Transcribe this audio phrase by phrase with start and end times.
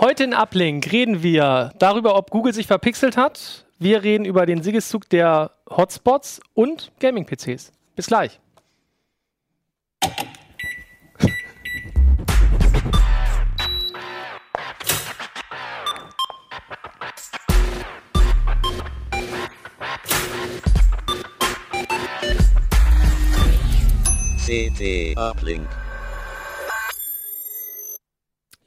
[0.00, 3.66] Heute in Uplink reden wir darüber, ob Google sich verpixelt hat.
[3.78, 7.70] Wir reden über den Siegeszug der Hotspots und Gaming-PCs.
[7.96, 8.40] Bis gleich.
[24.46, 25.68] CT Uplink.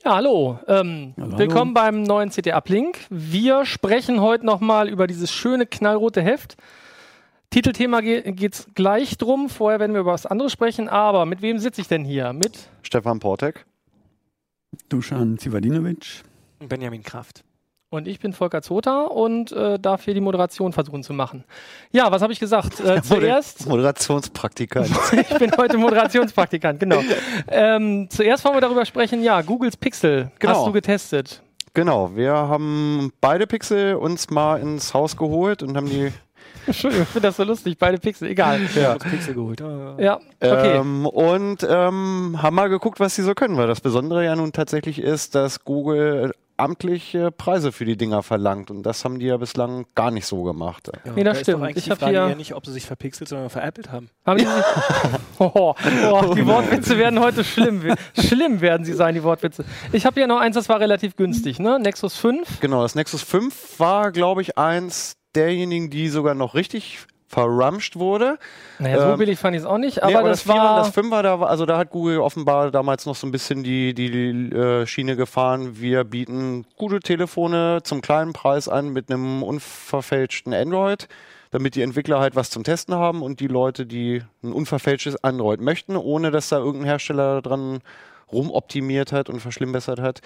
[0.05, 0.59] Ja, hallo.
[0.67, 2.97] Ähm, Hallo, willkommen beim neuen CT Uplink.
[3.09, 6.57] Wir sprechen heute nochmal über dieses schöne knallrote Heft.
[7.51, 9.47] Titelthema ge geht's gleich drum.
[9.47, 10.89] Vorher werden wir über was anderes sprechen.
[10.89, 12.33] Aber mit wem sitze ich denn hier?
[12.33, 13.65] Mit Stefan Portek.
[14.89, 16.23] Dusan Zivadinovic.
[16.59, 17.45] Benjamin Kraft.
[17.93, 21.43] Und ich bin Volker Zota und äh, darf hier die Moderation versuchen zu machen.
[21.91, 22.79] Ja, was habe ich gesagt?
[22.79, 24.89] Äh, zuerst, Moderationspraktikant.
[25.11, 27.01] ich bin heute Moderationspraktikant, genau.
[27.47, 30.55] Ähm, zuerst wollen wir darüber sprechen, ja, Googles Pixel Genau.
[30.55, 31.41] hast du getestet.
[31.75, 36.11] genau, wir haben beide Pixel uns mal ins Haus geholt und haben die
[36.65, 38.61] Entschuldigung, ich finde das so lustig, beide Pixel, egal.
[38.75, 39.61] ja, Pixel geholt.
[39.61, 40.19] Ah, ja.
[40.41, 40.77] Ja, okay.
[40.77, 44.53] ähm, und ähm, haben mal geguckt, was sie so können, weil das Besondere ja nun
[44.53, 49.37] tatsächlich ist, dass Google amtliche Preise für die Dinger verlangt und das haben die ja
[49.37, 50.89] bislang gar nicht so gemacht.
[51.05, 51.57] Ja, Nee, das da ist stimmt.
[51.61, 54.09] Doch eigentlich Ich die Frage hier- eher nicht, ob sie sich verpixelt, sondern veräppelt haben.
[54.25, 54.53] Haben die sich
[55.39, 57.81] oh, oh, die Wortwitze werden heute schlimm.
[58.19, 59.65] Schlimm werden sie sein, die Wortwitze.
[59.91, 61.79] Ich habe hier noch eins, das war relativ günstig, ne?
[61.79, 62.59] Nexus 5.
[62.59, 68.37] Genau, das Nexus 5 war, glaube ich, eins derjenigen, die sogar noch richtig verramscht wurde.
[68.79, 70.77] Naja, so Ähm, billig fand ich es auch nicht, Nee, aber, das, Vierer und war.
[70.77, 73.93] das Fünfer, da war, also da hat Google offenbar damals noch so ein bisschen die,
[73.95, 74.07] die
[74.55, 75.79] äh, Schiene gefahren.
[75.79, 81.07] Wir bieten gute Telefone zum kleinen Preis an mit einem unverfälschten Android,
[81.51, 85.59] damit die Entwickler halt was zum Testen haben und die Leute, die ein unverfälschtes Android
[85.59, 87.79] möchten, ohne dass da irgendein Hersteller dran
[88.31, 90.21] rumoptimiert hat und verschlimmbessert hat.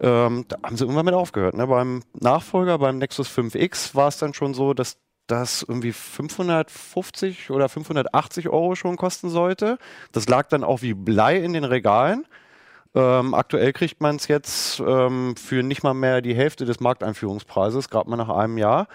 [0.00, 1.54] Ähm, da haben sie irgendwann mit aufgehört.
[1.54, 1.66] Ne?
[1.66, 4.96] Beim Nachfolger, beim Nexus 5X, war es dann schon so, dass
[5.30, 9.78] das irgendwie 550 oder 580 Euro schon kosten sollte.
[10.12, 12.26] Das lag dann auch wie Blei in den Regalen.
[12.94, 17.88] Ähm, aktuell kriegt man es jetzt ähm, für nicht mal mehr die Hälfte des Markteinführungspreises,
[17.88, 18.88] gerade mal nach einem Jahr.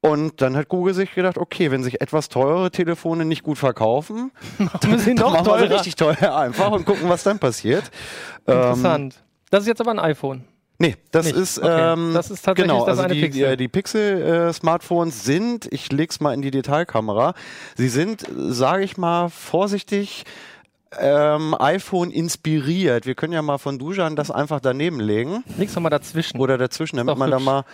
[0.00, 4.32] Und dann hat Google sich gedacht, okay, wenn sich etwas teurere Telefone nicht gut verkaufen,
[4.58, 5.70] sind dann wir sie teurer.
[5.70, 7.90] richtig teuer einfach und gucken, was dann passiert.
[8.46, 9.24] Ähm, Interessant.
[9.50, 10.44] das ist jetzt aber ein iPhone.
[10.78, 11.36] Nee, das Nicht?
[11.36, 11.92] ist, Okay.
[11.92, 13.50] ähm, Das ist tatsächlich genau, das also eine die, Pixel.
[13.52, 17.34] Die, die Pixel-Smartphones sind, ich leg's mal in die Detailkamera,
[17.76, 20.24] sie sind, sage ich mal, vorsichtig
[20.98, 23.06] ähm, iPhone inspiriert.
[23.06, 26.38] Wir können ja mal von Dujan das einfach daneben legen Nichts nochmal dazwischen.
[26.40, 27.44] oder dazwischen, damit man da hübsch.
[27.46, 27.64] mal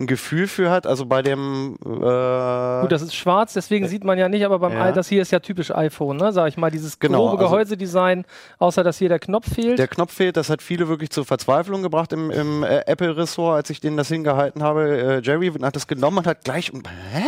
[0.00, 0.86] ein Gefühl für hat.
[0.86, 4.72] Also bei dem äh, Gut, das ist schwarz, deswegen sieht man ja nicht, aber beim
[4.72, 4.90] Ja.
[4.90, 6.32] i- das hier ist ja typisch iPhone, ne?
[6.32, 8.24] Sag ich mal, dieses Genau, grobe also- Gehäusedesign,
[8.58, 9.76] außer dass hier der Knopf fehlt.
[9.78, 13.70] Der Knopf fehlt, das hat viele wirklich zur Verzweiflung gebracht im, im äh, Apple-Ressort, als
[13.70, 14.88] ich denen das hingehalten habe.
[14.88, 17.24] Äh, Jerry hat das genommen und hat gleich hä?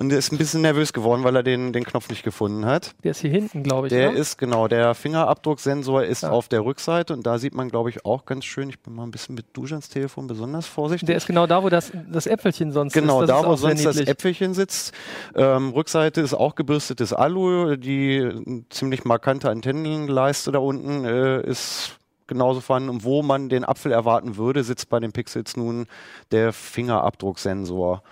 [0.00, 2.92] Und er ist ein bisschen nervös geworden, weil er den, den Knopf nicht gefunden hat.
[3.04, 3.92] der ist hier hinten, glaube ich.
[3.92, 4.18] Der ne?
[4.18, 6.30] ist genau, der Fingerabdrucksensor ist Ja.
[6.30, 8.70] auf der Rückseite und da sieht man, glaube ich, auch ganz schön.
[8.70, 11.06] Ich bin mal ein bisschen mit Dujans Telefon besonders vorsichtig.
[11.06, 13.28] der ist genau da, wo das, das Äpfelchen sonst Genau, ist.
[13.28, 13.98] Das da wo sonst das.
[14.00, 14.94] Äpfelchen sitzt.
[15.34, 17.76] Ähm, Rückseite ist auch gebürstetes Alu.
[17.76, 22.88] Die ziemlich markante Antennenleiste da unten äh, ist genauso vorhanden.
[22.88, 25.86] Und wo man den Apfel erwarten würde, sitzt bei den Pixels nun
[26.32, 28.02] der Fingerabdrucksensor.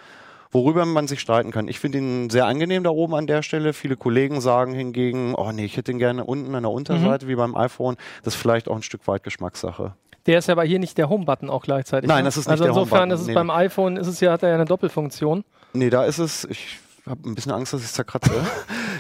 [0.51, 1.69] Worüber man sich streiten kann.
[1.69, 3.73] Ich finde ihn sehr angenehm da oben an der Stelle.
[3.73, 7.31] Viele Kollegen sagen hingegen, oh nee, ich hätte ihn gerne unten an der Unterseite Mhm.
[7.31, 7.97] wie beim iPhone.
[8.23, 9.95] Das ist vielleicht auch ein Stück weit Geschmackssache.
[10.27, 12.09] Der ist ja aber hier nicht der Home-Button auch gleichzeitig.
[12.09, 12.25] Nein, ne?
[12.25, 13.35] das ist nicht also der insofern Home-Button, ist es nee.
[13.35, 15.45] beim iPhone, ist es ja, hat er ja eine Doppelfunktion.
[15.75, 16.45] Nee, da ist es.
[16.45, 18.31] Ich habe ein bisschen Angst, dass ich zerkratze.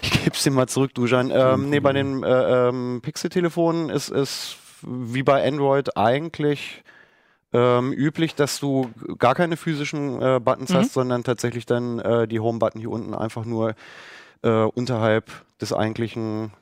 [0.02, 1.30] ich gebe es dir mal zurück, Dujan.
[1.30, 6.82] Ähm, nee, bei den äh, ähm, Pixel-Telefonen ist es wie bei Android eigentlich
[7.52, 10.74] ähm, üblich, dass du gar keine physischen äh, Buttons Mhm.
[10.74, 13.74] hast, sondern tatsächlich dann äh, die Home-Button hier unten einfach nur
[14.42, 16.52] äh, unterhalb des eigentlichen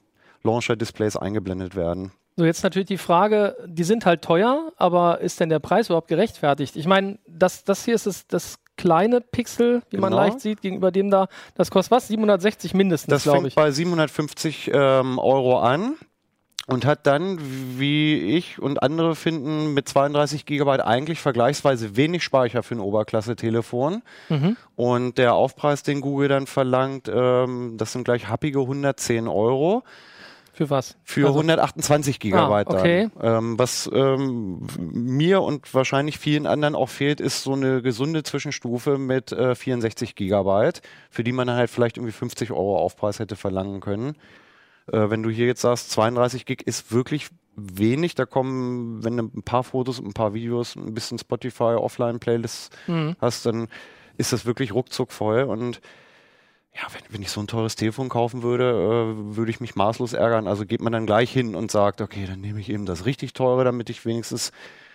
[0.45, 2.13] Launcher-Displays eingeblendet werden.
[2.37, 6.09] So, jetzt natürlich die Frage, die sind halt teuer, aber ist denn der Preis überhaupt
[6.09, 6.77] gerechtfertigt?
[6.77, 10.23] Ich meine, das, das hier ist das, das kleine Pixel, wie man Genau.
[10.23, 12.09] leicht sieht, gegenüber dem da, das kostet was?
[12.09, 13.55] 760 mindestens, Das glaube fängt ich.
[13.55, 15.95] bei 750 ähm, Euro an
[16.67, 17.39] und hat dann,
[17.79, 24.03] wie ich und andere finden, mit 32 Gigabyte eigentlich vergleichsweise wenig Speicher für ein Oberklasse-Telefon.
[24.29, 24.57] Mhm.
[24.75, 29.85] Und der Aufpreis, den Google dann verlangt, ähm, das sind gleich happige 110 Euro
[30.53, 30.97] Für was?
[31.05, 32.69] für Also- 128 Gigabyte.
[32.69, 33.11] Ah, okay.
[33.21, 33.39] dann.
[33.39, 38.99] Ähm, was ähm, mir und wahrscheinlich vielen anderen auch fehlt, ist so eine gesunde Zwischenstufe
[38.99, 43.37] mit äh, 64 Gigabyte, für die man dann halt vielleicht irgendwie 50 Euro Aufpreis hätte
[43.37, 44.17] verlangen können.
[44.93, 48.15] Äh, wenn du hier jetzt sagst, 32 Gig ist wirklich wenig.
[48.15, 53.17] Da kommen, wenn du ein paar Fotos, ein paar Videos, ein bisschen Spotify, Offline-Playlists Mhm.
[53.21, 53.69] hast, dann
[54.19, 55.43] ist das wirklich ruckzuck voll.
[55.43, 55.81] Und
[56.75, 60.13] ja, wenn, wenn ich so ein teures Telefon kaufen würde, äh, würde ich mich maßlos
[60.13, 60.47] ärgern.
[60.47, 63.33] Also geht man dann gleich hin und sagt, okay, dann nehme ich eben das richtig
[63.33, 64.53] teure, damit ich wenigstens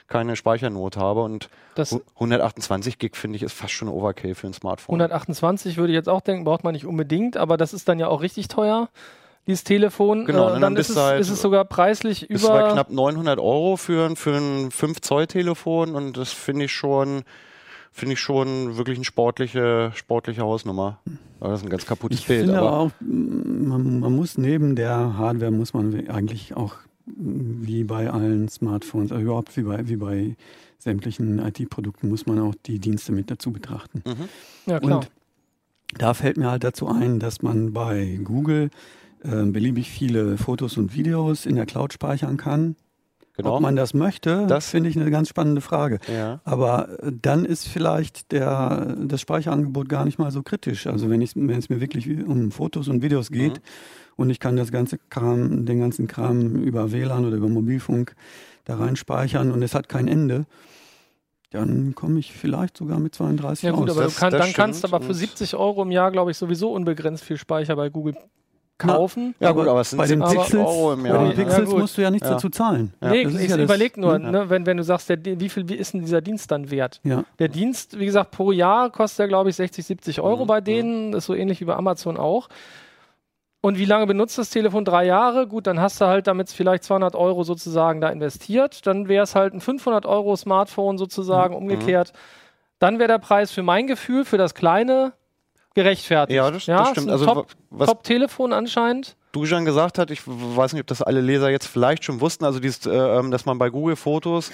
[0.07, 1.21] keine Speichernot habe.
[1.23, 4.93] Und Das hu- 128 Gig finde ich ist fast schon Overkill für ein Smartphone.
[5.01, 8.07] 128 würde ich jetzt auch denken, braucht man nicht unbedingt, aber das ist dann ja
[8.09, 8.89] auch richtig teuer,
[9.47, 10.25] dieses Telefon.
[10.25, 12.71] Genau, äh, und dann dann ist, es, halt- ist es sogar preislich Ist bei über.
[12.73, 17.23] knapp 900 Euro für, ein- für ein 5 Zoll Telefon und das finde ich schon,
[17.91, 20.99] finde ich schon wirklich eine sportliche, sportliche Hausnummer.
[21.39, 22.41] Aber das ist ein ganz kaputtes Ich Bild.
[22.45, 26.75] finde Aber auch, m, man, man muss neben der Hardware, muss man eigentlich auch
[27.07, 30.35] m, wie bei allen Smartphones, also überhaupt wie bei, wie bei
[30.77, 34.03] sämtlichen IT-Produkten, muss man auch die Dienste mit dazu betrachten.
[34.05, 34.29] mhm.
[34.71, 34.97] ja, klar.
[34.99, 35.11] Und
[35.97, 38.69] da fällt mir halt dazu ein, dass man bei Google
[39.23, 42.75] äh, beliebig viele Fotos und Videos in der Cloud speichern kann.
[43.38, 43.56] genau.
[43.56, 46.00] Ob man das möchte, Das- finde ich eine ganz spannende Frage.
[46.13, 46.41] ja.
[46.44, 50.85] Aber äh, dann ist vielleicht der, das Speicherangebot gar nicht mal so kritisch.
[50.88, 53.62] Also wenn, es mir wirklich um Fotos und Videos geht Mhm.
[54.18, 58.15] und ich kann das ganze Kram, den ganzen Kram über WLAN oder über Mobilfunk
[58.65, 60.45] da rein speichern und es hat kein Ende,
[61.51, 63.97] dann komme ich vielleicht sogar mit 32 Ja gut, aus.
[63.97, 66.12] aber Das- du kann, das dann kannst du aber für und- 70 Euro im Jahr,
[66.12, 68.15] glaube ich, sowieso unbegrenzt viel Speicher bei Google
[68.88, 69.36] kaufen.
[69.39, 71.18] ja gut, aber es sind bei den 70 Pixels, Euro im bei Jahr.
[71.19, 71.80] den Ja, Pixels gut.
[71.80, 72.33] musst du ja nichts Ja.
[72.36, 72.94] dazu zahlen.
[73.01, 73.10] Ja.
[73.10, 74.19] nee, ich ja überleg nur, ja.
[74.19, 77.00] ne, wenn, wenn du sagst, der, wie viel wie ist denn dieser Dienst dann wert?
[77.04, 77.24] Ja.
[77.39, 80.62] Der Dienst, wie gesagt, pro Jahr kostet ja, glaube ich, 60, 70 Euro Mhm, bei
[80.62, 81.13] denen.
[81.13, 82.48] Ist so ähnlich wie bei Amazon auch.
[83.63, 84.86] Und wie lange benutzt das Telefon?
[84.86, 85.45] Drei Jahre.
[85.48, 88.88] Gut, dann hast du halt damit vielleicht 200 Euro sozusagen da investiert.
[88.88, 92.12] Dann wäre es halt ein 500 Euro Smartphone sozusagen umgekehrt.
[92.80, 95.13] Dann wäre der Preis für mein Gefühl, für das kleine,
[95.73, 96.35] gerechtfertigt.
[96.35, 97.09] Ja, das, ja das stimmt.
[97.09, 99.15] Also Top, wa- was Top-Telefon anscheinend.
[99.31, 102.59] Dujan gesagt hat, ich weiß nicht, ob das alle Leser jetzt vielleicht schon wussten, also
[102.59, 104.51] dieses, äh, ähm, dass man bei Google Fotos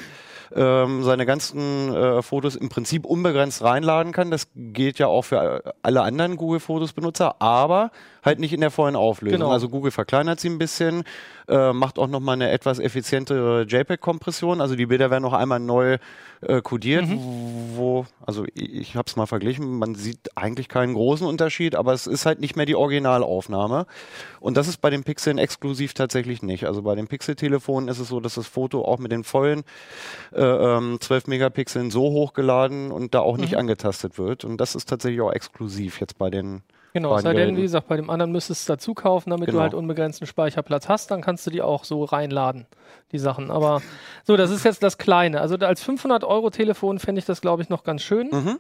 [0.56, 4.32] ähm, seine ganzen äh, Fotos im Prinzip unbegrenzt reinladen kann.
[4.32, 7.92] Das gilt ja auch für äh, alle anderen Google Fotos Benutzer, aber
[8.28, 9.40] halt nicht in der vollen Auflösung.
[9.40, 9.52] Genau.
[9.52, 11.04] Also Google verkleinert sie ein bisschen,
[11.48, 14.62] äh, macht auch nochmal eine etwas effizientere JPEG-Kompression.
[14.62, 15.98] Also die Bilder werden noch einmal neu
[16.42, 17.06] äh, kodiert,
[17.76, 21.94] wo, also ich, ich habe es mal verglichen, man sieht eigentlich keinen großen Unterschied, aber
[21.94, 23.88] es ist halt nicht mehr die Originalaufnahme.
[24.40, 26.66] Und das ist bei den Pixeln exklusiv tatsächlich nicht.
[26.66, 29.64] Also bei den Pixel-Telefonen ist es so, dass das Foto auch mit den vollen
[30.34, 33.60] äh, ähm, 12 Megapixeln so hochgeladen und da auch nicht Mhm.
[33.60, 34.44] angetastet wird.
[34.46, 36.62] Und das ist tatsächlich auch exklusiv jetzt bei den.
[36.94, 39.52] Genau, es sei denn, wie gesagt, bei dem anderen müsstest du dazu kaufen, damit du
[39.52, 39.64] Genau.
[39.64, 42.66] halt unbegrenzten Speicherplatz hast, dann kannst du die auch so reinladen,
[43.12, 43.52] die Sachen.
[43.52, 43.82] Aber
[44.24, 45.42] so, das ist jetzt das Kleine.
[45.42, 48.30] Also als 500 Euro Telefon fände ich das, glaube ich, noch ganz schön.
[48.32, 48.60] Mhm.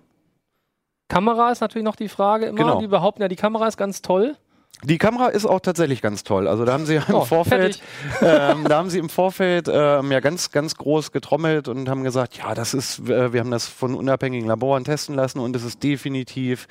[1.10, 2.58] Kamera ist natürlich noch die Frage immer.
[2.58, 2.80] Genau.
[2.80, 4.36] Die behaupten ja, die Kamera ist ganz toll.
[4.84, 6.48] Die Kamera ist auch tatsächlich ganz toll.
[6.48, 7.82] Also da haben sie ja im Oh, Vorfeld,
[8.22, 12.38] ähm, da haben sie im Vorfeld ähm, ja ganz, ganz groß getrommelt und haben gesagt,
[12.38, 15.82] ja, das ist, äh, wir haben das von unabhängigen Laboren testen lassen und es ist
[15.82, 16.68] definitiv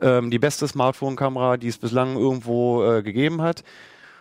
[0.00, 3.64] ähm, die beste Smartphone-Kamera, die es bislang irgendwo äh, gegeben hat.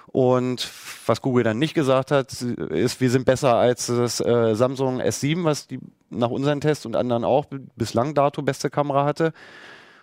[0.07, 0.69] Und
[1.05, 5.45] was Google dann nicht gesagt hat, ist, wir sind besser als das äh, Samsung S7,
[5.45, 5.79] was die
[6.09, 7.45] nach unseren Tests und anderen auch
[7.77, 9.31] bislang dato beste Kamera hatte.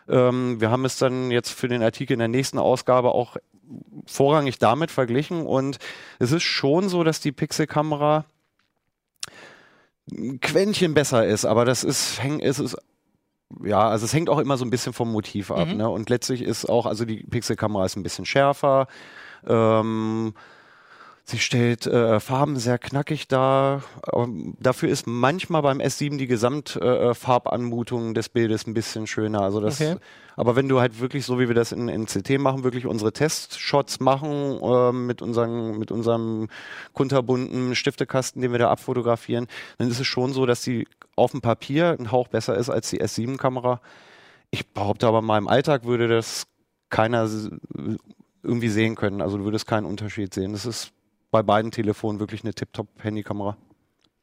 [0.09, 3.37] Ähm, wir haben es dann jetzt für den Artikel in der nächsten Ausgabe auch
[4.07, 5.79] vorrangig damit verglichen und
[6.19, 8.25] es ist schon so, dass die Pixel-Kamera
[10.11, 12.77] ein Quäntchen besser ist, aber das ist, häng, es ist
[13.65, 15.69] ja, also es hängt auch immer so ein bisschen vom Motiv ab.
[15.69, 15.77] Mhm.
[15.79, 15.89] Ne?
[15.89, 18.89] Und letztlich ist auch, also die Pixel-Kamera ist ein bisschen schärfer.
[19.47, 20.35] Ähm,
[21.29, 23.83] sie stellt äh, Farben sehr knackig dar.
[24.13, 29.43] Ähm, dafür ist manchmal beim S7 die Gesamtfarbanmutung äh, Farbanmutung des Bildes ein bisschen schöner.
[29.43, 29.97] Also das, Okay.
[30.37, 33.13] Aber wenn du halt wirklich, so wie wir das in, in CT machen, wirklich unsere
[33.13, 36.49] Testshots machen äh, mit, unseren, mit unserem
[36.93, 41.41] kunterbunten Stiftekasten, den wir da abfotografieren, dann ist es schon so, dass die auf dem
[41.41, 43.81] Papier ein Hauch besser ist als die S7-Kamera.
[44.51, 46.47] Ich behaupte aber, in meinem Alltag würde das
[46.89, 47.29] keiner
[48.45, 49.21] irgendwie sehen können.
[49.21, 50.53] Also du würdest keinen Unterschied sehen.
[50.53, 50.93] Das ist
[51.31, 53.57] bei beiden Telefonen wirklich eine Tip-Top-Handykamera.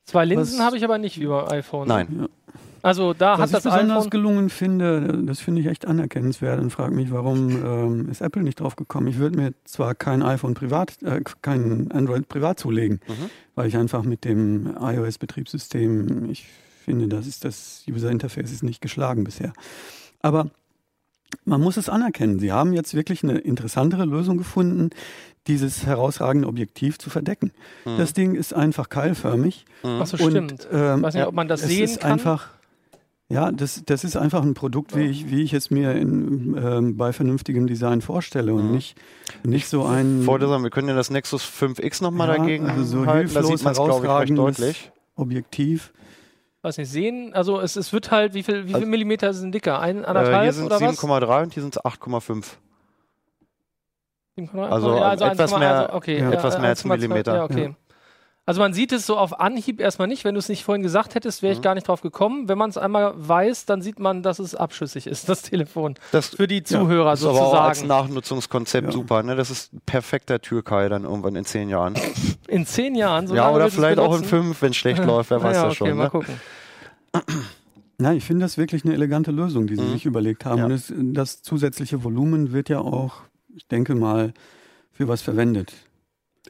[0.05, 1.87] Zwei Linsen habe ich aber nicht wie beim iPhone.
[1.87, 2.27] Nein.
[2.83, 4.09] Also da Was hat ich das besonders iPhone.
[4.11, 8.59] gelungen finde, das finde ich echt anerkennenswert und frage mich, warum ähm, ist Apple nicht
[8.59, 9.07] drauf gekommen?
[9.07, 13.29] Ich würde mir zwar kein iPhone privat, äh, kein Android privat zulegen, Mhm.
[13.55, 16.45] weil ich einfach mit dem iOS-Betriebssystem, ich
[16.83, 19.53] finde, das ist das User Interface ist nicht geschlagen bisher.
[20.21, 20.51] Aber
[21.43, 22.37] man muss es anerkennen.
[22.39, 24.91] Sie haben jetzt wirklich eine interessantere Lösung gefunden,
[25.47, 27.51] dieses herausragende Objektiv zu verdecken.
[27.85, 27.97] Mhm.
[27.97, 29.65] Das Ding ist einfach keilförmig.
[29.83, 30.01] Mhm.
[30.01, 30.67] Achso, und, stimmt.
[30.71, 32.11] ähm, Weiß nicht, ob man das es sehen ist kann.
[32.13, 32.49] einfach
[33.27, 36.95] Ja, das, das ist einfach ein Produkt, wie ich, wie ich es mir in, ähm,
[36.95, 38.71] bei vernünftigem Design vorstelle und Mhm.
[38.75, 38.95] nicht,
[39.43, 42.83] nicht so ein Vorher sagen, wir können ja das Nexus 5X nochmal Ja, dagegen also
[42.83, 43.33] so halten.
[43.33, 44.91] Da hilflos sieht es, glaube ich, recht deutlich.
[45.15, 45.91] Objektiv.
[46.61, 49.53] Weiß nicht, sehen, also es, es wird halt, wie viel, wie viel Also- Millimeter sind
[49.55, 49.79] dicker?
[49.79, 50.81] Ein, Äh, anderthalb hier sind oder was?
[50.99, 52.57] 7,3 und hier sind es 8,5.
[54.37, 54.59] 7,3?
[54.69, 57.35] Also, ja, etwas 1,1, mehr- also, okay, ja, etwas mehr als ein 1,2, Millimeter.
[57.35, 57.75] Ja, okay.
[58.47, 60.23] Also man sieht es so auf Anhieb erstmal nicht.
[60.23, 61.63] Wenn du es nicht vorhin gesagt hättest, wäre ich Mhm.
[61.63, 62.47] gar nicht drauf gekommen.
[62.47, 65.95] Wenn man es einmal weiß, dann sieht man, dass es abschüssig ist, das Telefon.
[66.11, 67.87] Das Für die Zuhörer ist aber auch als sozusagen.
[68.07, 68.91] Nachnutzungskonzept Ja.
[68.91, 69.23] super.
[69.23, 69.35] Ne?
[69.35, 71.95] Das ist ein perfekter Türkei dann irgendwann in zehn Jahren.
[72.47, 73.25] In zehn Jahren.
[73.25, 75.31] So ja, oder vielleicht auch in fünf, wenn es schlecht läuft.
[75.31, 75.97] Wer weiß ja, das okay, schon.
[75.97, 76.09] Mal Ne?
[76.11, 76.35] gucken.
[77.99, 79.91] Ja, ich finde das wirklich eine elegante Lösung, die sie Mhm.
[79.93, 80.59] sich überlegt haben.
[80.59, 80.65] Ja.
[80.65, 83.13] Und es, das zusätzliche Volumen wird ja auch,
[83.55, 84.33] ich denke mal,
[84.91, 85.73] für was verwendet.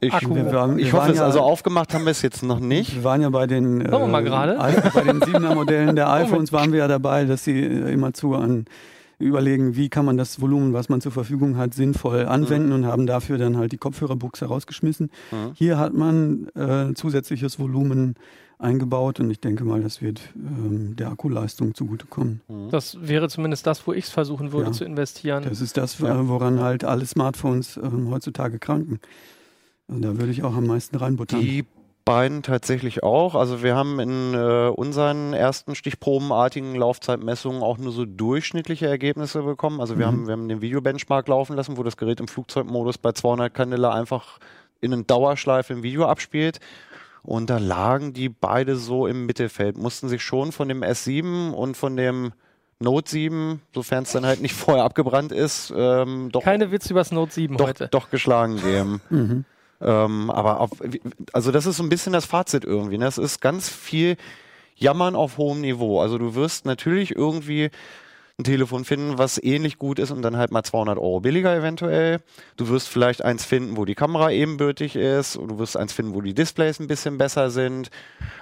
[0.02, 0.36] Ich, Akku.
[0.36, 1.18] Wir waren- ich wir hoffe waren es.
[1.20, 2.96] ja- Also aufgemacht haben wir es jetzt noch nicht.
[2.96, 4.56] Wir waren ja bei den, mal gerade.
[4.94, 8.66] bei den 7er Modellen der iPhones waren wir ja dabei, dass sie äh, immerzu an
[9.18, 13.08] überlegen, wie kann man das Volumen, was man zur Verfügung hat, sinnvoll anwenden und haben
[13.08, 15.10] dafür dann halt die Kopfhörerbuchse rausgeschmissen.
[15.32, 15.52] Mhm.
[15.54, 18.16] Hier hat man äh, zusätzliches Volumen
[18.60, 22.42] eingebaut und ich denke mal, das wird ähm, der Akkuleistung zugutekommen.
[22.48, 22.70] Mhm.
[22.70, 24.72] Das wäre zumindest das, wo ich es versuchen würde Ja.
[24.72, 25.44] zu investieren.
[25.48, 26.28] Das ist das, Ja.
[26.28, 29.00] woran halt alle Smartphones ähm, heutzutage kranken.
[29.88, 31.42] Und da würde ich auch am meisten reinbuttern.
[31.42, 31.66] Die
[32.06, 33.34] beiden tatsächlich auch.
[33.36, 39.82] Also wir haben in äh, unseren ersten stichprobenartigen Laufzeitmessungen auch nur so durchschnittliche Ergebnisse bekommen.
[39.82, 40.12] Also wir, Mhm.
[40.12, 43.92] haben, wir haben den Videobenchmark laufen lassen, wo das Gerät im Flugzeugmodus bei 200 Kanäle
[43.92, 44.40] einfach
[44.82, 46.60] in einen Dauerschleife im Video abspielt.
[47.26, 51.76] Und da lagen die beide so im Mittelfeld, mussten sich schon von dem S7 und
[51.76, 52.34] von dem
[52.80, 57.12] Note 7, sofern es dann halt nicht vorher abgebrannt ist, ähm, doch, Keine Witz übers
[57.12, 57.88] Note 7 doch, heute.
[57.90, 59.02] doch geschlagen geben.
[59.10, 59.46] Mhm.
[59.82, 60.70] Ähm, aber auf,
[61.34, 62.98] also das ist so ein bisschen das Fazit irgendwie.
[62.98, 63.08] Ne?
[63.08, 64.16] Es ist ganz viel
[64.76, 66.00] Jammern auf hohem Niveau.
[66.02, 67.72] Also du wirst natürlich irgendwie
[68.38, 72.20] ein Telefon finden, was ähnlich gut ist und dann halt mal 200 Euro billiger eventuell.
[72.58, 75.38] Du wirst vielleicht eins finden, wo die Kamera ebenbürtig ist.
[75.38, 77.90] Und du wirst eins finden, wo die Displays ein bisschen besser sind.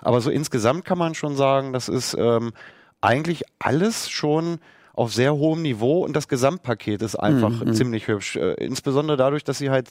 [0.01, 2.53] Aber so insgesamt kann man schon sagen, das ist ähm,
[3.01, 4.59] eigentlich alles schon
[4.93, 7.73] auf sehr hohem Niveau und das Gesamtpaket ist einfach Mhm.
[7.73, 8.35] ziemlich hübsch.
[8.35, 9.89] Äh, insbesondere dadurch, dass sie halt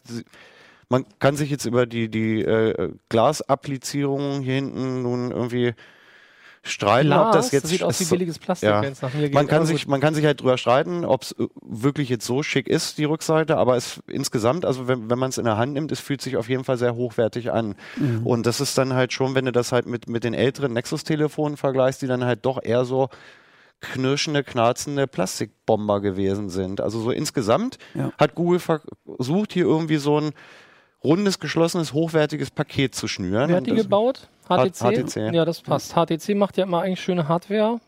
[0.88, 5.74] man kann sich jetzt über die, die äh, Glasapplizierung hier hinten nun irgendwie
[6.64, 8.82] streiten, Glas, ob das jetzt sieht aus wie billiges Plastik, ja.
[8.82, 9.34] wenn es nach mir geht.
[9.34, 9.90] man kann aber sich gut.
[9.90, 13.56] man kann sich halt drüber streiten, ob es wirklich jetzt so schick ist die Rückseite,
[13.56, 16.36] aber es insgesamt, also wenn, wenn man es in der Hand nimmt, es fühlt sich
[16.36, 17.74] auf jeden Fall sehr hochwertig an.
[17.96, 18.24] Mhm.
[18.26, 21.56] Und das ist dann halt schon, wenn du das halt mit mit den älteren Nexus-Telefonen
[21.56, 23.08] vergleichst, die dann halt doch eher so
[23.80, 26.80] knirschende, knarzende Plastikbomber gewesen sind.
[26.80, 28.12] Also so insgesamt Ja.
[28.16, 30.30] hat Google versucht, hier irgendwie so ein
[31.02, 33.48] rundes, geschlossenes, hochwertiges Paket zu schnüren.
[33.48, 34.28] Wer hat die das- gebaut?
[34.58, 35.06] HTC?
[35.06, 35.34] HTC.
[35.34, 35.94] Ja, das passt.
[35.94, 37.80] HTC macht ja immer eigentlich schöne Hardware.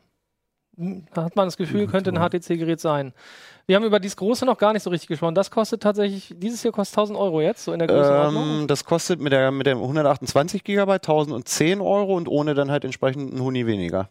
[0.76, 2.18] Da hat man das Gefühl, Ja, könnte ein.
[2.18, 3.12] HTC-Gerät sein.
[3.66, 5.34] Wir haben über dieses große noch gar nicht so richtig gesprochen.
[5.34, 8.60] Das kostet tatsächlich, dieses hier kostet 1000 Euro jetzt, so in der Größenordnung.
[8.62, 12.84] Ähm, das kostet mit der, mit der 128 GB 1010 Euro und ohne dann halt
[12.84, 14.08] entsprechend einen Huni weniger.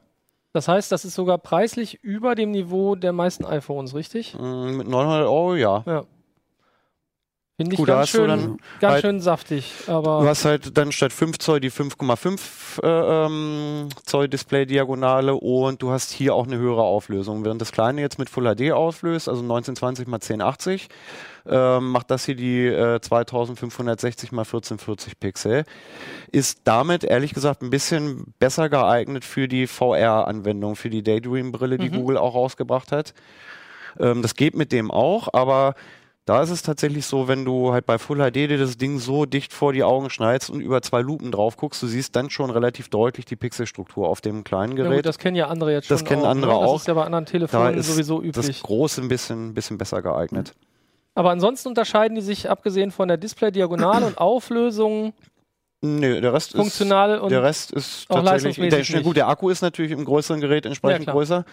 [0.53, 4.35] Das heißt, das ist sogar preislich über dem Niveau der meisten iPhones, richtig?
[4.39, 5.83] Mm, Mit 900 Euro, ja.
[5.85, 6.03] Ja.
[7.55, 9.73] Finde ich Gut, ganz, du schön, dann ganz halt- schön saftig.
[9.85, 12.87] Du Aber hast halt dann statt 5 Zoll die 5,5 äh,
[13.25, 17.45] ähm, Zoll Display-Diagonale und du hast hier auch eine höhere Auflösung.
[17.45, 20.87] Während das kleine jetzt mit Full HD auflöst, also 1920 x 1080,
[21.45, 25.63] ähm, macht das hier die äh, 2560 x 1440 Pixel.
[26.31, 31.91] Ist damit ehrlich gesagt ein bisschen besser geeignet für die VR-Anwendung, für die Daydream-Brille, die
[31.91, 31.95] Mhm.
[31.97, 33.13] Google auch rausgebracht hat.
[33.99, 35.75] Ähm, das geht mit dem auch, aber
[36.25, 39.25] da ist es tatsächlich so, wenn du halt bei Full HD dir das Ding so
[39.25, 42.49] dicht vor die Augen schneidest und über zwei Lupen drauf guckst, du siehst dann schon
[42.49, 44.99] relativ deutlich die Pixelstruktur auf dem kleinen ja Gerät.
[44.99, 45.95] gut, das kennen ja andere jetzt schon.
[45.95, 46.59] Das kennen auch, andere ne?
[46.59, 46.75] Das auch.
[46.77, 48.63] ist ja bei anderen da Telefonen ist sowieso das üblich.
[48.63, 50.53] große ein bisschen, bisschen besser geeignet.
[51.15, 55.13] Aber ansonsten unterscheiden die sich, abgesehen von der Display-Diagonale und Auflösung,
[55.85, 57.21] Nö, der Rest funktional ist.
[57.21, 58.57] und Der Rest ist tatsächlich.
[58.57, 59.03] nicht.
[59.03, 61.43] gut, der Akku ist natürlich im größeren Gerät entsprechend Ja, größer.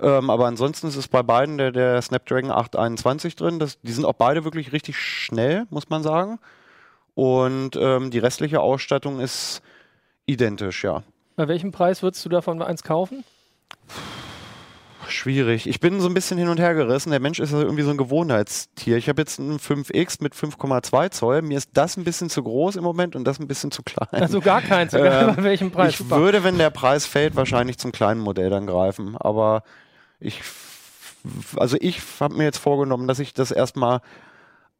[0.00, 3.58] Ähm, aber ansonsten ist es bei beiden der, der Snapdragon 821 drin.
[3.58, 6.38] Das, die sind auch beide wirklich richtig schnell, muss man sagen.
[7.14, 9.60] Und ähm, die restliche Ausstattung ist
[10.24, 11.02] identisch, ja.
[11.34, 13.24] bei welchem Preis würdest du davon eins kaufen?
[15.10, 15.66] Schwierig.
[15.68, 17.10] Ich bin so ein bisschen hin und her gerissen.
[17.10, 18.96] Der Mensch ist ja irgendwie so ein Gewohnheitstier.
[18.96, 21.42] Ich habe jetzt einen 5X mit 5,2 Zoll.
[21.42, 24.08] Mir ist das ein bisschen zu groß im Moment und das ein bisschen zu klein.
[24.22, 25.90] Also gar keins, egal Ähm, bei welchem Preis.
[25.92, 26.18] ich Super.
[26.20, 29.16] würde, wenn der Preis fällt, wahrscheinlich zum kleinen Modell dann greifen.
[29.18, 29.62] Aber
[30.18, 30.40] ich,
[31.56, 34.00] also ich habe mir jetzt vorgenommen, dass ich das erstmal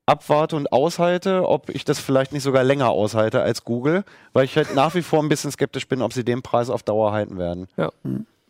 [0.07, 4.57] abwarte und aushalte, ob ich das vielleicht nicht sogar länger aushalte als Google, weil ich
[4.57, 7.39] halt nach wie vor ein bisschen skeptisch bin, ob sie den Preis auf Dauer halten
[7.39, 7.69] werden.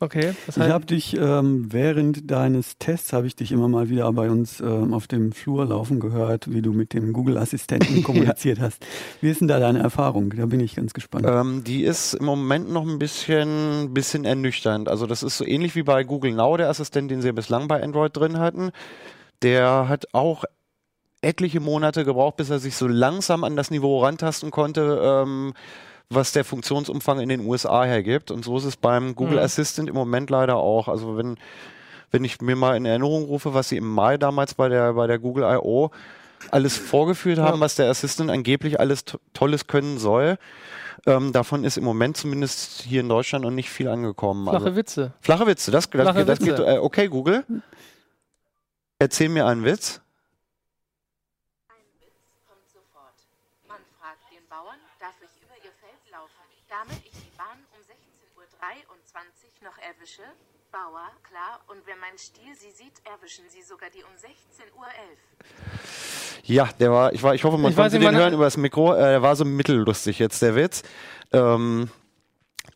[0.03, 0.35] Okay.
[0.47, 4.11] Das heißt, ich habe dich ähm, während deines Tests habe ich dich immer mal wieder
[4.15, 8.59] bei uns ähm, auf dem Flur laufen gehört, wie du mit dem Google Assistenten kommuniziert
[8.59, 8.65] ja.
[8.65, 8.85] hast.
[9.21, 10.33] Wie ist denn da deine Erfahrung?
[10.35, 11.27] Da bin ich ganz gespannt.
[11.29, 14.89] Ähm, die ist im Moment noch ein bisschen, bisschen ernüchternd.
[14.89, 17.69] Also das ist so ähnlich wie bei Google Now, der Assistent, den sie ja bislang
[17.69, 18.71] bei Android drin hatten.
[19.43, 20.45] Der hat auch
[21.21, 25.25] etliche Monate gebraucht, bis er sich so langsam an das Niveau rantasten konnte.
[26.13, 28.31] Was der Funktionsumfang in den USA hergibt.
[28.31, 29.45] Und so ist es beim Google mhm.
[29.45, 30.89] Assistant im Moment leider auch.
[30.89, 31.37] Also wenn,
[32.11, 35.07] wenn ich mir mal in Erinnerung rufe, was sie im Mai damals bei der, bei
[35.07, 35.91] der Google I.O.
[36.51, 37.61] alles vorgeführt haben, ja.
[37.61, 40.37] was der Assistant angeblich alles Tolles können soll.
[41.07, 44.49] Ähm, davon ist im Moment zumindest hier in Deutschland noch nicht viel angekommen.
[44.49, 45.13] Flache also, Witze.
[45.21, 46.57] Flache Witze, das, das, flache das Witze.
[46.57, 46.67] geht.
[46.67, 47.45] Äh, okay, Google,
[48.99, 50.03] erzähl mir einen Witz.
[60.01, 60.23] Erwische?
[60.73, 61.61] Bauer, klar.
[61.69, 64.87] Und wenn mein Stiel sie sieht, erwischen sie sogar die um 16.11 Uhr.
[66.45, 68.95] Ja, der war, ich, war, ich hoffe, man ich konnte den hören über das Mikro.
[68.95, 70.83] Äh, der war so mittellustig jetzt, der Witz.
[71.33, 71.91] Ähm,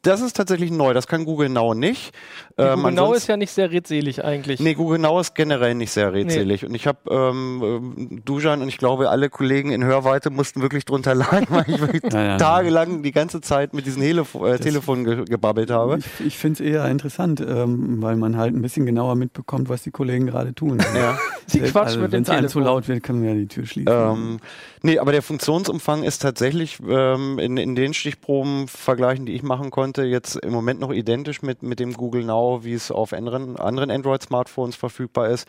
[0.06, 2.14] das ist tatsächlich neu, das kann Google Now nicht.
[2.56, 4.60] Ähm, Google Now ist ja nicht sehr redselig eigentlich.
[4.60, 6.62] Nee, Google Now ist generell nicht sehr redselig.
[6.62, 6.68] Nee.
[6.68, 11.14] Und ich habe ähm, Dujan und ich glaube alle Kollegen in Hörweite mussten wirklich drunter
[11.14, 15.04] leiden, weil ich wirklich ja, ja, tagelang die ganze Zeit mit diesen Helef äh, Telefonen
[15.04, 15.98] ge gebabbelt habe.
[15.98, 19.82] Ich, ich finde es eher interessant, ähm, weil man halt ein bisschen genauer mitbekommt, was
[19.82, 20.78] die Kollegen gerade tun.
[20.94, 21.18] Ja.
[21.46, 22.36] Sie quatschen also, mit dem Telefon.
[22.36, 23.92] Wenn es zu laut wird, können wir ja die Tür schließen.
[23.92, 24.38] Ähm,
[24.84, 30.04] nee, aber der Funktionsumfang ist tatsächlich ähm, in, in den Stichprobenvergleichen, die ich machen konnte,
[30.04, 33.90] jetzt im Moment noch identisch mit, mit dem Google Now, wie es auf anderen, anderen
[33.90, 35.48] Android-Smartphones verfügbar ist.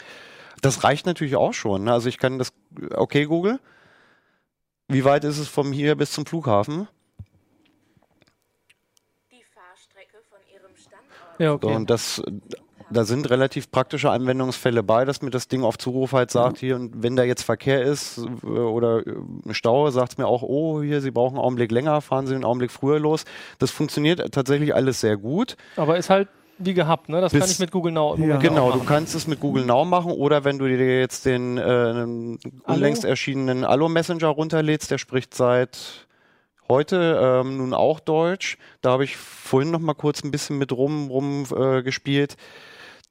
[0.61, 1.83] Das reicht natürlich auch schon.
[1.83, 1.93] Ne?
[1.93, 2.53] Also ich kann das,
[2.95, 3.59] okay Google,
[4.87, 6.87] wie weit ist es von hier bis zum Flughafen?
[9.31, 11.39] Die Fahrstrecke von Ihrem Standort.
[11.39, 11.67] Ja, okay.
[11.67, 12.21] So, und das,
[12.89, 16.75] da sind relativ praktische Anwendungsfälle bei, dass mir das Ding auf Zuruf halt sagt, hier,
[16.75, 19.13] und wenn da jetzt Verkehr ist äh, oder äh,
[19.51, 22.45] Stau, sagt es mir auch, oh, hier, Sie brauchen einen Augenblick länger, fahren Sie einen
[22.45, 23.25] Augenblick früher los.
[23.59, 25.57] Das funktioniert tatsächlich alles sehr gut.
[25.75, 26.27] Aber ist halt
[26.57, 27.19] wie gehabt, ne?
[27.19, 28.15] Das Bis, kann ich mit Google Now.
[28.17, 28.37] Ja.
[28.37, 32.37] Genau, du kannst es mit Google Now machen oder wenn du dir jetzt den äh,
[32.65, 36.05] unlängst erschienenen Allo Messenger runterlädst, der spricht seit
[36.67, 38.57] heute ähm, nun auch Deutsch.
[38.81, 42.37] Da habe ich vorhin noch mal kurz ein bisschen mit rum, rum äh, gespielt.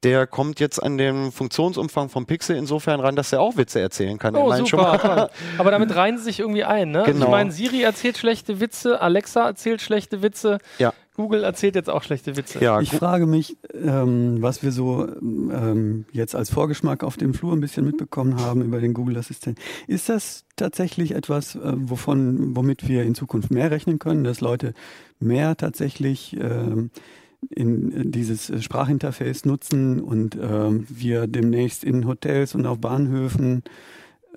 [0.05, 4.17] Der kommt jetzt an den Funktionsumfang vom Pixel insofern ran, dass er auch Witze erzählen
[4.17, 4.35] kann.
[4.35, 5.29] Oh, super.
[5.57, 7.03] Aber damit reihen sie sich irgendwie ein, ne?
[7.05, 7.25] Genau.
[7.25, 10.59] Ich meine, Siri erzählt schlechte Witze, Alexa erzählt schlechte Witze.
[10.77, 10.93] Ja.
[11.15, 12.59] Google erzählt jetzt auch schlechte Witze.
[12.59, 17.53] Ja, ich frage mich, ähm, was wir so ähm, jetzt als Vorgeschmack auf dem Flur
[17.53, 19.57] ein bisschen mitbekommen haben über den Google Assistent.
[19.87, 24.73] Ist das tatsächlich etwas, äh, wovon, womit wir in Zukunft mehr rechnen können, dass Leute
[25.19, 26.91] mehr tatsächlich ähm,
[27.49, 33.63] in dieses Sprachinterface nutzen und ähm, wir demnächst in Hotels und auf Bahnhöfen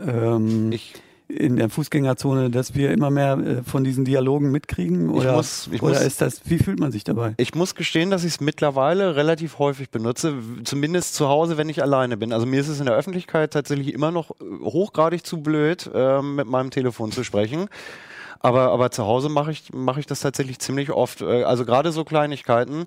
[0.01, 0.95] ähm, ich
[1.29, 5.11] in der Fußgängerzone, dass wir immer mehr äh, von diesen Dialogen mitkriegen?
[5.11, 7.35] Oder, muss, oder muss, ist das, wie fühlt man sich dabei?
[7.37, 11.83] Ich muss gestehen, dass ich es mittlerweile relativ häufig benutze, zumindest zu Hause, wenn ich
[11.83, 12.33] alleine bin.
[12.33, 16.23] Also mir ist es in der Öffentlichkeit tatsächlich immer noch äh, hochgradig zu blöd, äh,
[16.23, 17.69] mit meinem Telefon zu sprechen.
[18.41, 21.23] Aber, aber zu Hause mache ich, mache ich das tatsächlich ziemlich oft.
[21.23, 22.87] Äh, also gerade so Kleinigkeiten.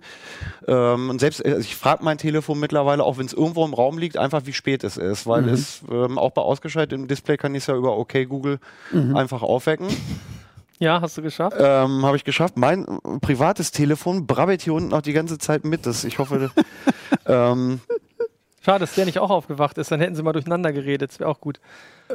[0.67, 3.97] Ähm, und selbst, also ich frage mein Telefon mittlerweile, auch wenn es irgendwo im Raum
[3.97, 5.27] liegt, einfach wie spät es ist.
[5.27, 5.49] Weil mhm.
[5.49, 8.59] es ähm, auch bei ausgeschaltetem Display kann ich es ja über OK Google
[8.91, 9.15] mhm.
[9.15, 9.87] einfach aufwecken.
[10.79, 11.57] Ja, hast du geschafft?
[11.59, 12.57] Ähm, Habe ich geschafft.
[12.57, 12.87] Mein
[13.21, 15.85] privates Telefon brabbelt hier unten auch die ganze Zeit mit.
[15.85, 16.49] Das, ich hoffe,
[17.27, 17.81] ähm,
[18.63, 21.29] Schade, dass der nicht auch aufgewacht ist, dann hätten sie mal durcheinander geredet, das wäre
[21.29, 21.59] auch gut.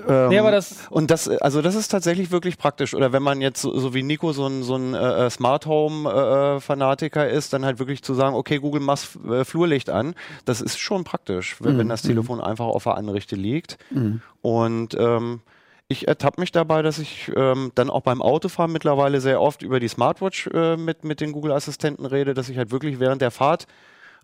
[0.08, 2.94] Ähm, nee, aber das und das, also das ist tatsächlich wirklich praktisch.
[2.94, 6.08] Oder wenn man jetzt so, so wie Nico so ein, so ein äh, Smart Home
[6.08, 10.60] äh, Fanatiker ist, dann halt wirklich zu sagen, okay, Google mach äh, Flurlicht an, das
[10.60, 11.78] ist schon praktisch, wenn, mhm.
[11.78, 12.08] wenn das mhm.
[12.08, 13.76] Telefon einfach auf der Anrichte liegt.
[13.90, 14.20] Mhm.
[14.40, 15.40] Und ähm,
[15.88, 19.80] ich ertappe mich dabei, dass ich ähm, dann auch beim Autofahren mittlerweile sehr oft über
[19.80, 23.66] die Smartwatch äh, mit, mit den Google-Assistenten rede, dass ich halt wirklich während der Fahrt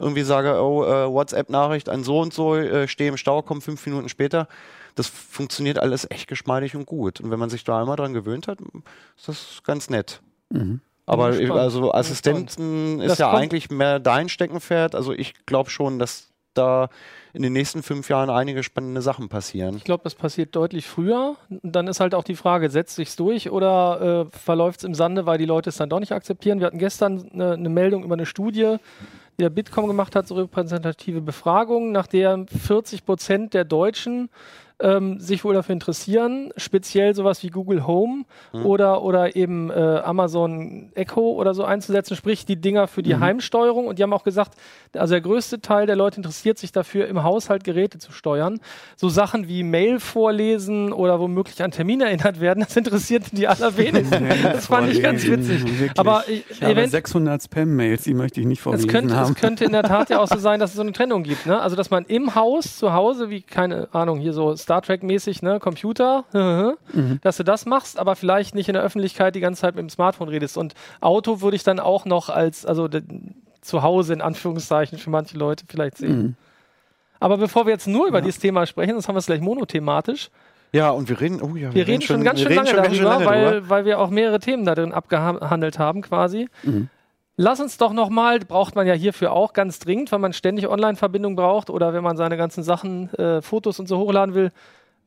[0.03, 3.85] irgendwie sage, oh, äh, WhatsApp-Nachricht an so und so, äh, stehe im Stau, komm fünf
[3.87, 4.49] Minuten später.
[4.95, 7.21] Das funktioniert alles echt geschmeidig und gut.
[7.21, 8.59] Und wenn man sich da einmal dran gewöhnt hat,
[9.17, 10.21] ist das ganz nett.
[10.51, 10.81] Mhm.
[11.07, 14.95] Aber also Assistenten ist ja eigentlich mehr dein Steckenpferd.
[14.95, 16.89] Also ich glaube schon, dass da
[17.33, 19.77] in den nächsten fünf Jahren einige spannende Sachen passieren.
[19.77, 21.37] Ich glaube, das passiert deutlich früher.
[21.63, 25.27] Dann ist halt auch die Frage, setzt sich's durch oder äh, verläuft es im Sande,
[25.27, 26.61] weil die Leute es dann doch nicht akzeptieren.
[26.61, 28.77] Wir hatten gestern eine, eine Meldung über eine Studie,
[29.39, 34.29] die der Bitkom gemacht hat, so repräsentative Befragungen, nach der 40 Prozent der Deutschen
[34.83, 38.67] ähm, sich wohl dafür interessieren, speziell sowas wie Google Home Mhm.
[38.67, 43.21] oder, oder eben äh, Amazon Echo oder so einzusetzen, sprich die Dinger für die Mhm.
[43.21, 43.87] Heimsteuerung.
[43.87, 44.53] Und die haben auch gesagt,
[44.95, 48.61] also der größte Teil der Leute interessiert sich dafür, im Haushalt Geräte zu steuern.
[48.97, 54.27] So Sachen wie Mail vorlesen oder womöglich an Termine erinnert werden, das interessiert die allerwenigsten.
[54.43, 55.63] das fand ich ganz witzig.
[55.65, 55.99] Wirklich.
[55.99, 59.33] Aber ich, ich habe event- 600 Spam-Mails, die möchte ich nicht es vorgelesen könnte, haben.
[59.33, 61.47] es könnte in der Tat ja auch so sein, dass es so eine Trennung gibt.
[61.47, 61.61] Ne?
[61.61, 65.61] Also, dass man im Haus, zu Hause, wie, keine Ahnung, hier so Star Trek-mäßig, ne,
[65.61, 66.25] Computer,
[66.93, 67.19] Mhm.
[67.23, 69.91] dass du das machst, aber vielleicht nicht in der Öffentlichkeit die ganze Zeit mit dem
[69.91, 70.57] Smartphone redest.
[70.57, 72.89] Und Auto würde ich dann auch noch als, also
[73.61, 76.23] zu Hause in Anführungszeichen für manche Leute vielleicht sehen.
[76.23, 76.35] Mhm.
[77.21, 78.25] Aber bevor wir jetzt nur über Ja.
[78.25, 80.31] dieses Thema sprechen, sonst haben wir es gleich monothematisch.
[80.73, 82.83] Ja, und wir reden, oh ja, Wir reden schon ganz wir schön reden lange schon
[82.83, 83.69] ganz schön darüber, lange weil, drüber.
[83.69, 86.49] weil wir auch mehrere Themen da drin abgehandelt haben quasi.
[86.63, 86.89] Mhm.
[87.37, 91.35] Lass uns doch nochmal, braucht man ja hierfür auch ganz dringend, weil man ständig Online-Verbindung
[91.35, 94.51] braucht oder wenn man seine ganzen Sachen, äh, Fotos und so hochladen will.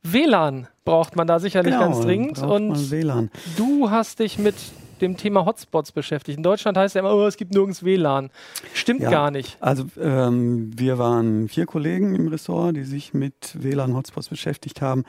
[0.02, 2.42] WLAN braucht man da sicherlich Genau, ganz dringend.
[2.42, 3.30] Und WLAN.
[3.56, 4.54] du hast dich mit
[5.00, 6.38] dem Thema Hotspots beschäftigt.
[6.38, 8.30] In Deutschland heißt ja immer, oh, es gibt nirgends WLAN.
[8.72, 9.10] Stimmt Ja.
[9.10, 9.56] gar nicht.
[9.60, 15.04] Also ähm, wir waren vier Kollegen im Ressort, die sich mit WLAN-Hotspots beschäftigt haben,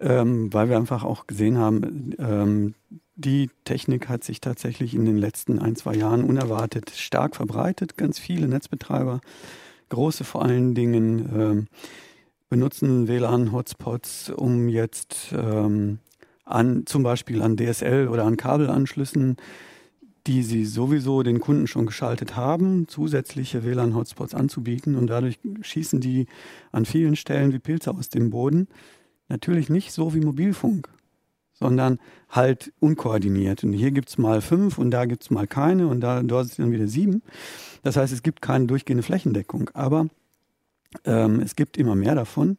[0.00, 2.74] ähm, weil wir einfach auch gesehen haben, ähm,
[3.14, 7.96] die Technik hat sich tatsächlich in den letzten ein, zwei Jahren unerwartet stark verbreitet.
[7.96, 9.20] Ganz viele Netzbetreiber,
[9.90, 11.66] große vor allen Dingen, ähm,
[12.48, 15.98] benutzen WLAN-Hotspots, um jetzt ähm,
[16.44, 19.36] an zum Beispiel an DSL oder an Kabelanschlüssen
[20.26, 26.26] die sie sowieso den Kunden schon geschaltet haben, zusätzliche WLAN-Hotspots anzubieten und dadurch schießen die
[26.70, 28.68] an vielen Stellen wie Pilze aus dem Boden.
[29.28, 30.88] Natürlich nicht so wie Mobilfunk,
[31.62, 31.98] sondern
[32.28, 33.62] halt unkoordiniert.
[33.62, 36.72] Und hier gibt's mal fünf und da gibt's mal keine und da dort sind dann
[36.72, 37.22] wieder sieben.
[37.82, 40.08] Das heißt, es gibt keine durchgehende Flächendeckung, aber
[41.04, 42.58] ähm, es gibt immer mehr davon.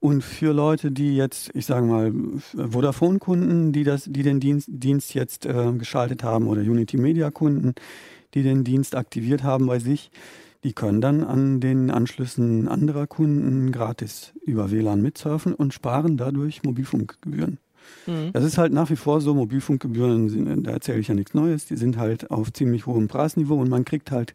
[0.00, 2.12] Und für Leute, die jetzt, ich sage mal,
[2.56, 7.74] Vodafone-Kunden, die das, die den Dienst, Dienst jetzt äh, geschaltet haben oder Unity Media-Kunden,
[8.34, 10.10] die den Dienst aktiviert haben bei sich,
[10.64, 16.64] die können dann an den Anschlüssen anderer Kunden gratis über WLAN mitsurfen und sparen dadurch
[16.64, 17.58] Mobilfunkgebühren.
[18.06, 18.32] Mhm.
[18.32, 21.76] Das ist halt nach wie vor so, Mobilfunkgebühren, da erzähle ich ja nichts Neues, die
[21.76, 24.34] sind halt auf ziemlich hohem Preisniveau und man kriegt halt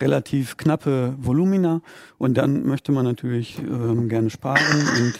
[0.00, 1.80] relativ knappe Volumina
[2.18, 4.60] und dann möchte man natürlich ähm, gerne sparen
[4.98, 5.14] und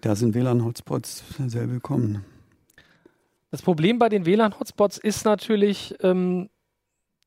[0.00, 2.24] da sind WLAN-Hotspots sehr willkommen.
[3.52, 6.48] Das Problem bei den WLAN-Hotspots ist natürlich, ähm,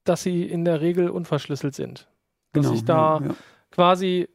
[0.04, 2.08] dass sie in der Regel unverschlüsselt sind.
[2.52, 3.36] Dass ich da ja, ja.
[3.72, 4.28] quasi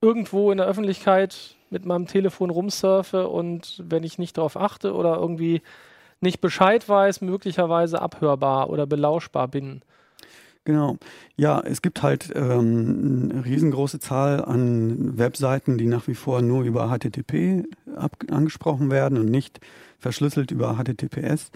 [0.00, 5.16] irgendwo in der Öffentlichkeit mit meinem Telefon rumsurfe und wenn ich nicht darauf achte oder
[5.16, 5.60] irgendwie
[6.20, 9.82] nicht Bescheid weiß, möglicherweise abhörbar oder belauschbar bin.
[10.64, 10.96] Genau.
[11.36, 16.62] Ja, es gibt halt ähm, eine riesengroße Zahl an Webseiten, die nach wie vor nur
[16.62, 17.64] über HTTP
[18.30, 19.60] angesprochen werden und nicht
[19.98, 21.50] verschlüsselt über HTTPS.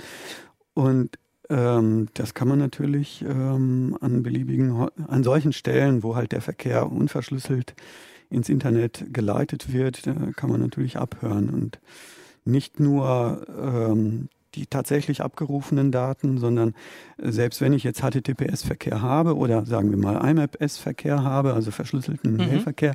[0.74, 6.42] Und ähm, das kann man natürlich ähm, an beliebigen, an solchen Stellen, wo halt der
[6.42, 7.74] Verkehr unverschlüsselt
[8.30, 10.02] ins Internet geleitet wird,
[10.36, 11.78] kann man natürlich abhören und
[12.44, 16.74] nicht nur ähm, die tatsächlich abgerufenen Daten, sondern
[17.18, 22.32] äh, selbst wenn ich jetzt HTTPS-Verkehr habe oder sagen wir mal IMAP-S-Verkehr habe, also verschlüsselten
[22.32, 22.38] Mhm.
[22.38, 22.94] Mailverkehr,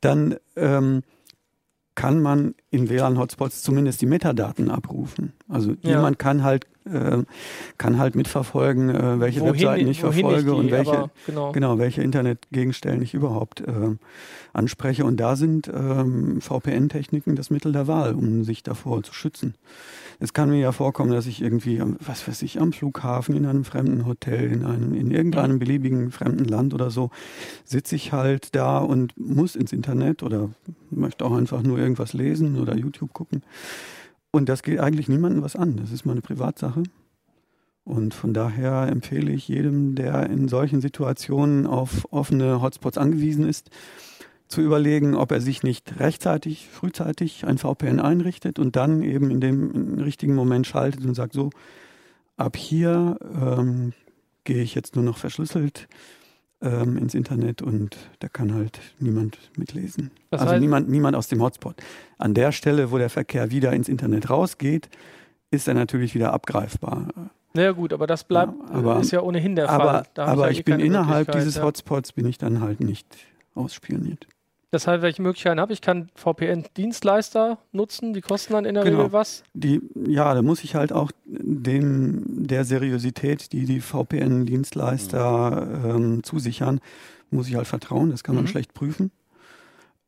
[0.00, 1.02] dann ähm,
[1.94, 5.32] kann man in WLAN-Hotspots zumindest die Metadaten abrufen.
[5.48, 5.96] Also Ja.
[5.96, 7.24] jemand kann halt äh,
[7.78, 11.52] kann halt mitverfolgen, äh, welche Wohin Webseiten ich verfolge und gehe, welche aber genau.
[11.52, 13.96] genau welche Internetgegenstellen ich überhaupt äh,
[14.52, 15.04] anspreche.
[15.04, 19.54] Und da sind ähm, VPN-Techniken das Mittel der Wahl, um sich davor zu schützen.
[20.20, 23.64] Es kann mir ja vorkommen, dass ich irgendwie, was weiß ich, am Flughafen, in einem
[23.64, 27.10] fremden Hotel, in einem, in irgendeinem beliebigen fremden Land oder so,
[27.64, 30.50] sitze ich halt da und muss ins Internet oder
[30.90, 33.42] möchte auch einfach nur irgendwas lesen oder YouTube gucken.
[34.30, 35.76] Und das geht eigentlich niemandem was an.
[35.76, 36.82] Das ist meine Privatsache.
[37.84, 43.70] Und von daher empfehle ich jedem, der in solchen Situationen auf offene Hotspots angewiesen ist,
[44.46, 49.40] zu überlegen, ob er sich nicht rechtzeitig, frühzeitig ein VPN einrichtet und dann eben in
[49.40, 51.50] dem richtigen Moment schaltet und sagt, so,
[52.36, 53.92] ab hier ähm,
[54.44, 55.88] gehe ich jetzt nur noch verschlüsselt
[56.60, 60.10] ähm, ins Internet und da kann halt niemand mitlesen.
[60.30, 61.76] Das also heißt- niemand, niemand aus dem Hotspot.
[62.18, 64.88] An der Stelle, wo der Verkehr wieder ins Internet rausgeht,
[65.50, 67.08] ist er natürlich wieder abgreifbar.
[67.54, 69.80] Naja gut, aber das bleibt, Ja, aber- ist ja ohnehin der Fall.
[69.80, 71.62] Aber, aber ja ich eh bin innerhalb dieses.
[71.62, 73.06] Hotspots bin ich dann halt nicht
[73.54, 74.26] ausspioniert.
[74.70, 75.80] Das heißt, welche Möglichkeiten habe ich?
[75.80, 78.98] Kann VPN-Dienstleister nutzen, die kosten dann in der Genau.
[78.98, 79.42] Regel was.
[79.54, 86.80] Die, ja, da muss ich halt auch dem der Seriosität, die die VPN-Dienstleister ähm, zusichern,
[87.30, 88.10] muss ich halt vertrauen.
[88.10, 88.48] Das kann man Mhm.
[88.48, 89.10] schlecht prüfen.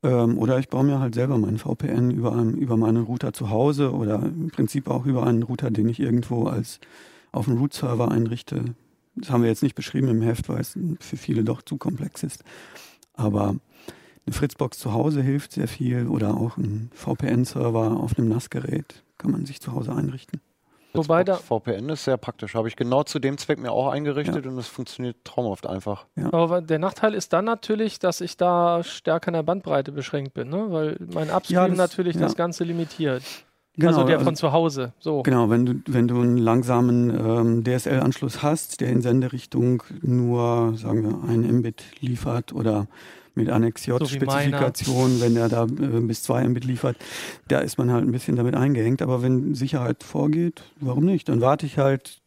[0.02, 3.50] Ähm, oder ich baue mir halt selber meinen VPN über, einen, über meinen Router zu
[3.50, 6.80] Hause oder im Prinzip auch über einen Router, den ich irgendwo als
[7.32, 8.64] auf dem Root-Server einrichte.
[9.14, 12.22] Das haben wir jetzt nicht beschrieben im Heft, weil es für viele doch zu komplex
[12.22, 12.44] ist.
[13.12, 13.56] Aber
[14.26, 19.30] eine Fritzbox zu Hause hilft sehr viel oder auch ein VPN-Server auf einem NAS-Gerät kann
[19.32, 20.40] man sich zu Hause einrichten.
[20.92, 22.54] Wobei da, VPN ist sehr praktisch.
[22.54, 26.06] Habe ich genau zu dem Zweck mir auch eingerichtet und es funktioniert traumhaft einfach.
[26.32, 30.48] aber der Nachteil ist dann natürlich, dass ich da stärker in der Bandbreite beschränkt bin,
[30.48, 30.66] ne?
[30.70, 32.22] weil mein Upstream Ja, das- natürlich ja.
[32.22, 33.22] das Ganze limitiert.
[33.76, 34.92] Genau, also der also- von zu Hause.
[34.98, 35.22] So.
[35.22, 41.04] Genau, wenn du, wenn du einen langsamen ähm, DSL-Anschluss hast, der in Senderichtung nur, sagen
[41.04, 42.88] wir, ein Mbit liefert oder
[43.40, 46.96] mit Annex-J-Spezifikation, wenn der da äh, bis zwei Mbit liefert,
[47.48, 49.02] da ist man halt ein bisschen damit eingehängt.
[49.02, 51.28] Aber wenn Sicherheit vorgeht, warum nicht?
[51.28, 52.20] Dann warte ich halt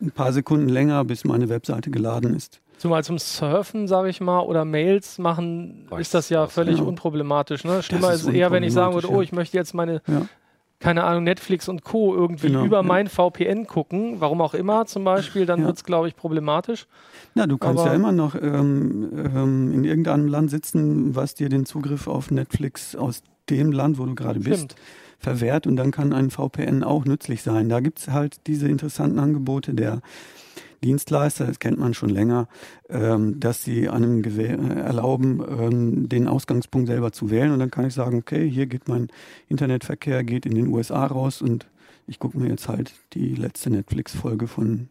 [0.00, 2.60] ein paar Sekunden länger, bis meine Webseite geladen ist.
[2.78, 6.84] Zumal zum Surfen, sage ich mal, oder Mails machen, Reicht ist das ja völlig ja.
[6.84, 7.64] unproblematisch.
[7.64, 7.82] Ne?
[7.82, 10.22] Schlimmer Das ist, ist eher, wenn ich sagen würde, oh, ich möchte jetzt meine, Ja.
[10.80, 12.14] Keine Ahnung, Netflix und Co.
[12.14, 12.82] irgendwie Genau, über ja.
[12.82, 15.66] mein VPN gucken, warum auch immer zum Beispiel, dann Ja.
[15.66, 16.86] wird es, glaube ich, problematisch.
[17.34, 21.48] Ja, du kannst Aber- ja immer noch ähm, ähm, in irgendeinem Land sitzen, was dir
[21.50, 24.74] den Zugriff auf Netflix aus dem Land, wo du gerade bist,
[25.18, 27.68] verwehrt und dann kann ein VPN auch nützlich sein.
[27.68, 30.00] Da gibt's halt diese interessanten Angebote der
[30.82, 32.48] Dienstleister, das kennt man schon länger,
[32.88, 37.70] ähm, dass sie einem gewäh- äh, erlauben, ähm, den Ausgangspunkt selber zu wählen und dann
[37.70, 39.08] kann ich sagen, okay, hier geht mein
[39.48, 41.66] Internetverkehr, geht in den USA raus und
[42.06, 44.88] ich gucke mir jetzt halt die letzte Netflix-Folge von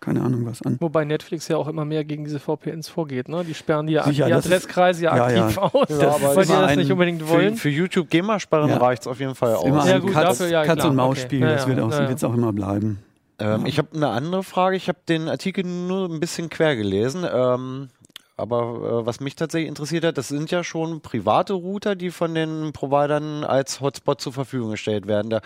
[0.00, 0.76] keine Ahnung was an.
[0.78, 3.28] Wobei Netflix ja auch immer mehr gegen diese VPNs vorgeht.
[3.28, 3.44] Ne?
[3.44, 5.62] Die sperren die, Sicher, die ist- Adresskreise ja ja, aktiv ja.
[5.62, 7.56] aus, Ja, weil es die das nicht unbedingt Für, wollen.
[7.56, 8.76] für YouTube GEMA-Sperren Ja.
[8.76, 9.64] reicht es auf jeden Fall aus.
[9.64, 10.96] immer Ja, ein gut, Katz, dafür, ja, Katz- und okay.
[10.96, 12.08] Maus-Spiel, Ja, das wird ja, auch, ja, ja.
[12.08, 13.00] wird's auch immer bleiben.
[13.38, 14.76] Ähm, ich habe eine andere Frage.
[14.76, 17.24] Ich habe den Artikel nur ein bisschen quer gelesen.
[17.30, 17.88] Ähm,
[18.36, 22.34] aber äh, was mich tatsächlich interessiert hat, das sind ja schon private Router, die von
[22.36, 25.28] den Providern als Hotspot zur Verfügung gestellt werden.
[25.28, 25.40] Da,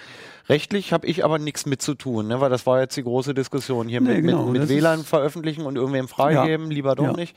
[0.51, 2.41] rechtlich habe ich aber nichts mit zu tun, ne?
[2.43, 5.63] weil das war jetzt die große Diskussion hier Nee, mit, genau, mit, mit WLAN veröffentlichen
[5.65, 7.13] und irgendwem freigeben, lieber doch Ja.
[7.15, 7.35] nicht.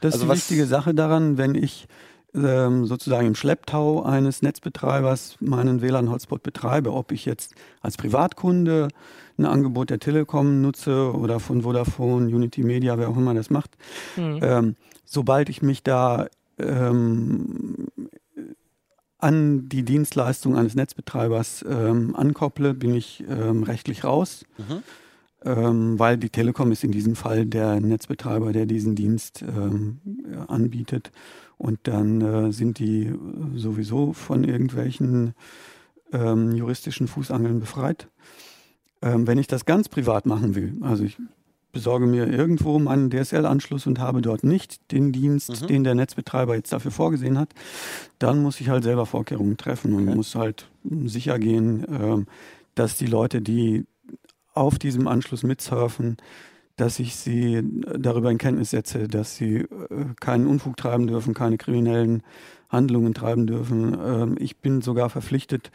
[0.00, 1.86] Das Also ist die was- wichtige Sache daran, wenn ich
[2.34, 8.88] sozusagen im Schlepptau eines Netzbetreibers meinen WLAN-Hotspot betreibe, ob ich jetzt als Privatkunde
[9.36, 13.76] ein Angebot der Telekom nutze oder von Vodafone, Unity Media, wer auch immer das macht,
[14.16, 14.38] Mhm.
[14.42, 16.26] ähm, sobald ich mich da
[16.58, 17.88] ähm,
[19.18, 24.82] an die Dienstleistung eines Netzbetreibers ähm, ankopple, bin ich ähm, rechtlich raus, Mhm.
[25.44, 30.00] ähm, weil die Telekom ist in diesem Fall der Netzbetreiber, der diesen Dienst ähm,
[30.48, 31.10] anbietet.
[31.62, 33.14] Und dann äh, sind die äh,
[33.54, 35.34] sowieso von irgendwelchen
[36.12, 38.08] ähm, juristischen Fußangeln befreit.
[39.00, 41.18] Ähm, wenn ich das ganz privat machen will, also ich
[41.70, 45.66] besorge mir irgendwo meinen DSL-Anschluss und habe dort nicht den Dienst, Mhm.
[45.68, 47.50] den der Netzbetreiber jetzt dafür vorgesehen hat,
[48.18, 50.16] dann muss ich halt selber Vorkehrungen treffen und Okay.
[50.16, 50.68] muss halt
[51.06, 52.26] sicher gehen, ähm,
[52.74, 53.84] dass die Leute, die
[54.52, 56.16] auf diesem Anschluss mitsurfen,
[56.76, 57.62] dass ich sie
[57.98, 59.66] darüber in Kenntnis setze, dass sie äh,
[60.20, 62.22] keinen Unfug treiben dürfen, keine kriminellen
[62.68, 63.96] Handlungen treiben dürfen.
[64.02, 65.70] Ähm, ich bin sogar verpflichtet,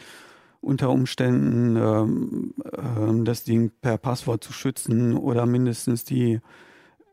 [0.60, 6.40] unter Umständen ähm, ähm, das Ding per Passwort zu schützen oder mindestens die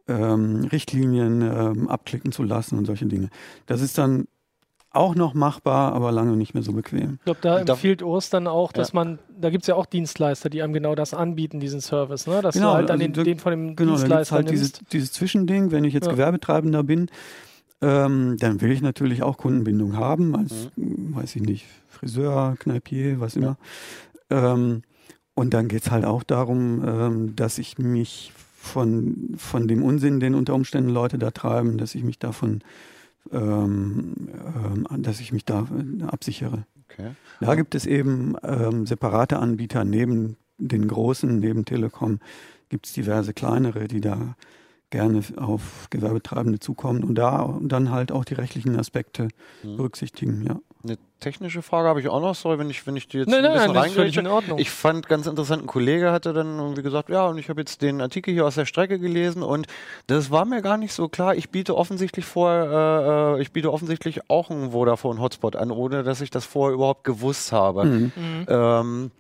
[0.07, 3.31] Richtlinien abklicken zu lassen und solche Dinge.
[3.65, 4.27] Das ist dann
[4.95, 7.15] auch noch machbar, aber lange nicht mehr so bequem.
[7.19, 8.97] Ich glaube, da empfiehlt Urs dann auch, dass Ja.
[8.97, 12.41] man, da gibt es ja auch Dienstleister, die einem genau das anbieten, diesen Service, ne?
[12.43, 14.73] dass Genau, du halt dann also den, da- den von dem Genau, Dienstleister halt dieses,
[14.93, 16.13] dieses Zwischending, wenn ich jetzt Ja.
[16.13, 17.09] Gewerbetreibender bin,
[17.83, 21.15] ähm, dann will ich natürlich auch Kundenbindung haben, als, Mhm.
[21.17, 23.57] weiß ich nicht, Friseur, Kneipier, was immer.
[24.31, 24.83] Ähm,
[25.35, 30.35] und dann geht's halt auch darum, ähm, dass ich mich von, von dem Unsinn, den
[30.35, 32.63] unter Umständen Leute da treiben, dass ich mich davon,
[33.33, 34.15] ähm,
[34.91, 35.67] ähm, dass ich mich da
[36.01, 36.67] äh, absichere.
[36.89, 37.11] Okay.
[37.41, 42.21] Da gibt es eben ähm, separate Anbieter neben den großen, neben Telekom
[42.69, 44.37] gibt es diverse kleinere, die da
[44.91, 49.29] gerne auf Gewerbetreibende zukommen und da dann halt auch die rechtlichen Aspekte
[49.63, 49.77] Mhm.
[49.77, 50.61] berücksichtigen, ja.
[50.85, 53.45] Eine technische Frage habe ich auch noch, sorry, wenn ich, wenn ich die jetzt Nein,
[53.45, 54.21] ein bisschen nein, das ist völlig reingrätsche.
[54.21, 54.59] in Ordnung.
[54.59, 57.81] Ich fand ganz interessant, ein Kollege hatte dann irgendwie gesagt, ja, und ich habe jetzt
[57.81, 59.67] den Artikel hier aus der Strecke gelesen und
[60.09, 61.35] das war mir gar nicht so klar.
[61.35, 66.03] Ich biete offensichtlich vor, äh, äh, ich biete offensichtlich auch einen Vodafone Hotspot an, ohne
[66.03, 67.85] dass ich das vorher überhaupt gewusst habe.
[67.85, 68.13] Mhm.
[68.15, 68.47] Mhm.
[68.49, 69.11] Ähm,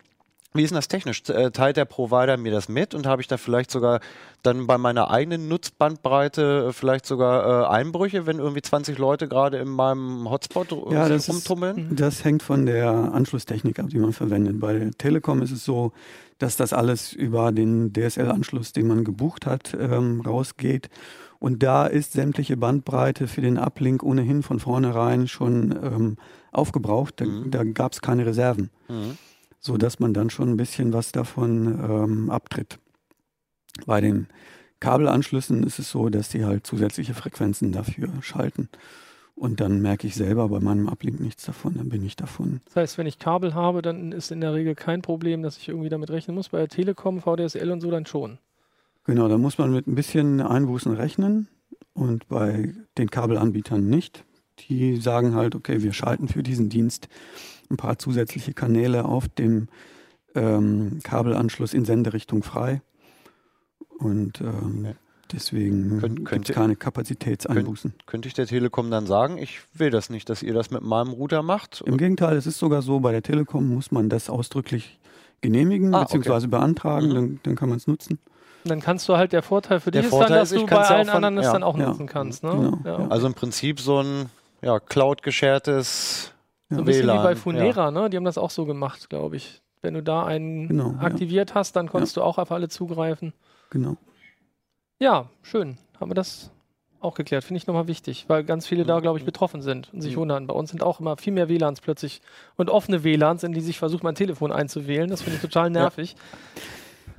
[0.56, 1.22] wie ist denn das technisch?
[1.28, 3.98] Äh, Teilt der Provider mir das mit und habe ich da vielleicht sogar
[4.44, 9.58] dann bei meiner eigenen Nutzbandbreite äh, vielleicht sogar äh, Einbrüche, wenn irgendwie 20 Leute gerade
[9.58, 11.96] in meinem Hotspot Ja, das ist- rumtummeln?
[11.96, 14.60] Das hängt von der Anschlusstechnik ab, die man verwendet.
[14.60, 15.92] Bei der Telekom ist es so,
[16.38, 20.88] dass das alles über den DSL-Anschluss, den man gebucht hat, ähm, rausgeht.
[21.40, 26.16] Und da ist sämtliche Bandbreite für den Uplink ohnehin von vornherein schon ähm,
[26.52, 27.20] aufgebraucht.
[27.20, 27.50] Da, Mhm.
[27.50, 29.18] da gab es keine Reserven, Mhm.
[29.64, 32.78] So dass man dann schon ein bisschen was davon ähm, abtritt.
[33.86, 34.28] Bei den
[34.78, 38.68] Kabelanschlüssen ist es so, dass die halt zusätzliche Frequenzen dafür schalten.
[39.34, 42.60] Und dann merke ich selber bei meinem Uplink nichts davon, dann bin ich davon.
[42.66, 45.68] Das heißt, wenn ich Kabel habe, dann ist in der Regel kein Problem, dass ich
[45.68, 46.50] irgendwie damit rechnen muss.
[46.50, 48.38] Bei der Telekom, VDSL und so dann schon.
[49.04, 51.48] Genau, da muss man mit ein bisschen Einbußen rechnen
[51.94, 54.24] und bei den Kabelanbietern nicht.
[54.60, 57.08] Die sagen halt, okay, wir schalten für diesen Dienst
[57.70, 59.68] ein paar zusätzliche Kanäle auf dem
[60.34, 62.82] ähm, Kabelanschluss in Senderichtung frei.
[63.98, 64.92] Und ähm, Ja.
[65.32, 67.94] deswegen Könnt- gibt könnte- es keine Kapazitätseinbußen.
[68.06, 71.10] Könnte ich der Telekom dann sagen, ich will das nicht, dass ihr das mit meinem
[71.10, 71.82] Router macht?
[71.86, 74.98] Im Gegenteil, es ist sogar so, bei der Telekom muss man das ausdrücklich
[75.40, 76.18] genehmigen Ah, okay.
[76.18, 76.46] bzw.
[76.48, 77.14] beantragen, Mhm.
[77.14, 78.18] dann, dann kann man es nutzen.
[78.64, 80.66] Dann kannst du halt, der Vorteil für Der dich Vorteil ist dann, dass ist, du
[80.66, 81.52] bei allen von- anderen es ja.
[81.52, 81.88] dann auch Ja.
[81.88, 82.42] nutzen kannst.
[82.42, 82.50] Ne?
[82.50, 83.08] Genau, ja.
[83.08, 84.26] Also im Prinzip so ein
[84.64, 86.32] ja, cloud-geschertes
[86.70, 87.18] So ein bisschen WLAN.
[87.18, 88.10] wie bei Funera, ne?
[88.10, 89.60] Die haben das auch so gemacht, glaube ich.
[89.82, 91.00] Wenn du da einen Genau, ja.
[91.06, 93.32] aktiviert hast, dann konntest du auch auf alle zugreifen.
[93.70, 93.96] Genau.
[94.98, 95.76] Ja, schön.
[96.00, 96.50] Haben wir das
[97.00, 97.44] auch geklärt.
[97.44, 100.20] Finde ich nochmal wichtig, weil ganz viele da, glaube ich, betroffen sind und sich Mhm.
[100.20, 100.46] wundern.
[100.46, 102.22] Bei uns sind auch immer viel mehr WLANs plötzlich
[102.56, 105.10] und offene WLANs, in die sich versucht, mein Telefon einzuwählen.
[105.10, 106.16] Das finde ich total nervig.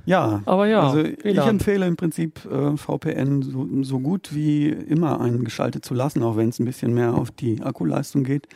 [0.06, 5.20] Ja, Aber ja, also ich empfehle im Prinzip äh, VPN so, so gut wie immer
[5.20, 8.46] eingeschaltet zu lassen, auch wenn es ein bisschen mehr auf die Akkuleistung geht.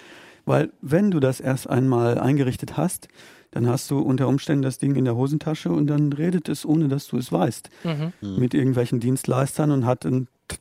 [0.47, 3.09] Weil wenn du das erst einmal eingerichtet hast,
[3.53, 6.89] dann hast du unter Umständen das Ding in der Hosentasche und dann redet es, ohne
[6.89, 8.13] dass du es weißt, Mhm.
[8.21, 8.39] Mhm.
[8.39, 10.57] mit irgendwelchen Dienstleistern und hat einen t-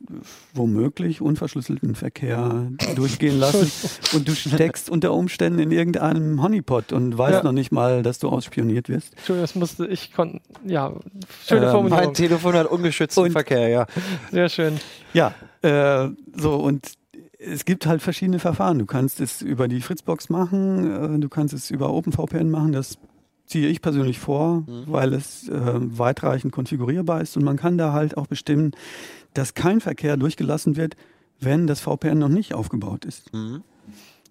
[0.53, 3.71] womöglich unverschlüsselten Verkehr durchgehen lassen
[4.15, 7.43] und du steckst unter Umständen in irgendeinem Honeypot und weißt Ja.
[7.43, 9.13] noch nicht mal, dass du ausspioniert wirst.
[9.17, 10.41] Entschuldigung, das musste ich konnten.
[10.65, 10.93] Ja,
[11.45, 12.05] schöne Ähm, Formulierung.
[12.05, 13.85] Mein Telefon hat ungeschützten Und- Verkehr, ja.
[14.31, 14.79] Sehr schön.
[15.13, 16.93] Ja, äh, so und
[17.39, 18.77] es gibt halt verschiedene Verfahren.
[18.79, 22.73] Du kannst es über die Fritzbox machen, äh, du kannst es über OpenVPN machen.
[22.73, 22.97] Das
[23.45, 24.83] ziehe ich persönlich vor, Mhm.
[24.87, 25.51] weil es äh,
[25.97, 28.71] weitreichend konfigurierbar ist und man kann da halt auch bestimmen,
[29.33, 30.95] dass kein Verkehr durchgelassen wird,
[31.39, 33.33] wenn das VPN noch nicht aufgebaut ist.
[33.33, 33.63] Mhm.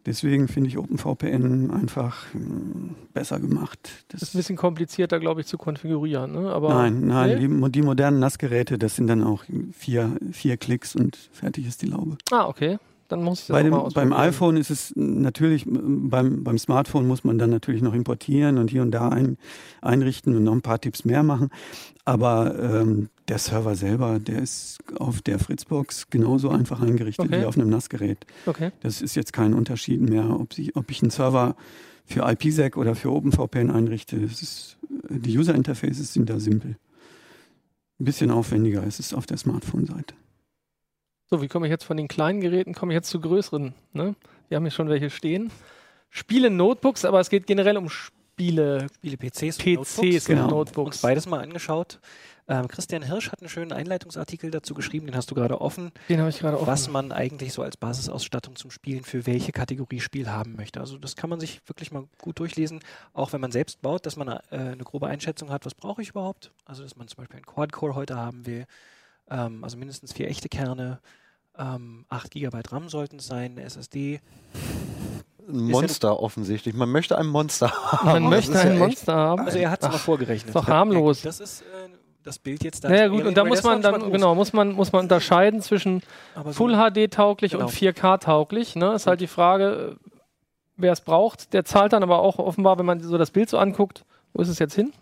[0.06, 3.78] Deswegen finde ich OpenVPN einfach mh, besser gemacht.
[4.08, 6.32] Das ist ein bisschen komplizierter, glaube ich, zu konfigurieren.
[6.32, 6.50] Ne?
[6.50, 7.48] Aber nein, nein, Nee?
[7.66, 11.86] die, die modernen NAS-Geräte, das sind dann auch vier, vier Klicks und fertig ist die
[11.86, 12.16] Laube.
[12.30, 12.78] Ah, okay.
[13.08, 16.58] Dann muss ich das Bei dem, mal beim iPhone ist es natürlich, m, beim, beim
[16.58, 19.38] Smartphone muss man dann natürlich noch importieren und hier und da ein,
[19.80, 21.48] einrichten und noch ein paar Tipps mehr machen.
[22.04, 27.40] Aber ähm, der Server selber, der ist auf der Fritzbox genauso einfach eingerichtet Okay.
[27.40, 28.26] wie auf einem NAS-Gerät.
[28.46, 28.72] Okay.
[28.80, 31.56] Das ist jetzt kein Unterschied mehr, ob, sie, ob ich einen Server
[32.04, 34.16] für IPsec oder für OpenVPN einrichte.
[34.16, 36.76] Ist, die User-Interfaces sind da simpel.
[38.00, 40.14] Ein bisschen aufwendiger ist es auf der Smartphone-Seite.
[41.30, 43.74] So, wie komme ich jetzt von den kleinen Geräten, komme ich jetzt zu größeren?
[43.92, 44.14] Ne?
[44.48, 45.50] Wir haben hier schon welche stehen.
[46.10, 50.24] Spiele Notebooks, aber es geht generell um Spiele, Viele PCs, und PCs Notebooks.
[50.24, 50.44] genau.
[50.44, 51.00] und uns Notebooks.
[51.02, 52.00] beides mal angeschaut.
[52.50, 56.18] Ähm, Christian Hirsch hat einen schönen Einleitungsartikel dazu geschrieben, den hast du gerade offen, Den
[56.20, 56.66] habe ich gerade offen.
[56.66, 60.80] was man eigentlich so als Basisausstattung zum Spielen für welche Kategorie Spiel haben möchte.
[60.80, 62.80] Also das kann man sich wirklich mal gut durchlesen,
[63.12, 66.08] auch wenn man selbst baut, dass man äh, eine grobe Einschätzung hat, was brauche ich
[66.08, 66.52] überhaupt.
[66.64, 68.64] Also dass man zum Beispiel einen Quad-Core heute haben will,
[69.30, 71.00] ähm, also mindestens vier echte Kerne,
[71.58, 74.20] ähm, 8 GB RAM sollten es sein, SSD.
[75.48, 76.74] Ein Monster offensichtlich.
[76.74, 78.06] Man möchte ein Monster haben.
[78.06, 79.42] Man Das möchte ja ein echt- Monster haben.
[79.46, 80.48] Also er hat es mal vorgerechnet.
[80.48, 81.22] ist doch harmlos.
[81.22, 81.64] Das ist äh,
[82.22, 82.90] das Bild jetzt da.
[82.90, 86.02] Naja gut, und da muss man dann, genau, muss man, muss man unterscheiden zwischen
[86.44, 87.64] so- Full HD tauglich Genau.
[87.64, 88.76] und 4K tauglich.
[88.76, 88.92] Ne?
[88.92, 89.96] Ist halt die Frage,
[90.76, 91.52] wer es braucht.
[91.54, 94.48] Der zahlt dann aber auch offenbar, wenn man so das Bild so anguckt, wo ist
[94.48, 94.92] es jetzt hin?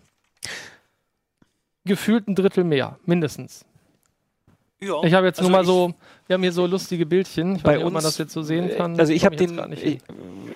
[1.85, 3.65] Gefühlt ein Drittel mehr, mindestens.
[4.79, 5.03] Ja.
[5.03, 5.93] Ich habe jetzt Also nur mal so,
[6.27, 7.55] wir haben hier so lustige Bildchen.
[7.55, 8.99] Ich Bei weiß nicht, ob man uns- das jetzt so sehen kann.
[8.99, 9.99] Also ich habe den, nicht ich,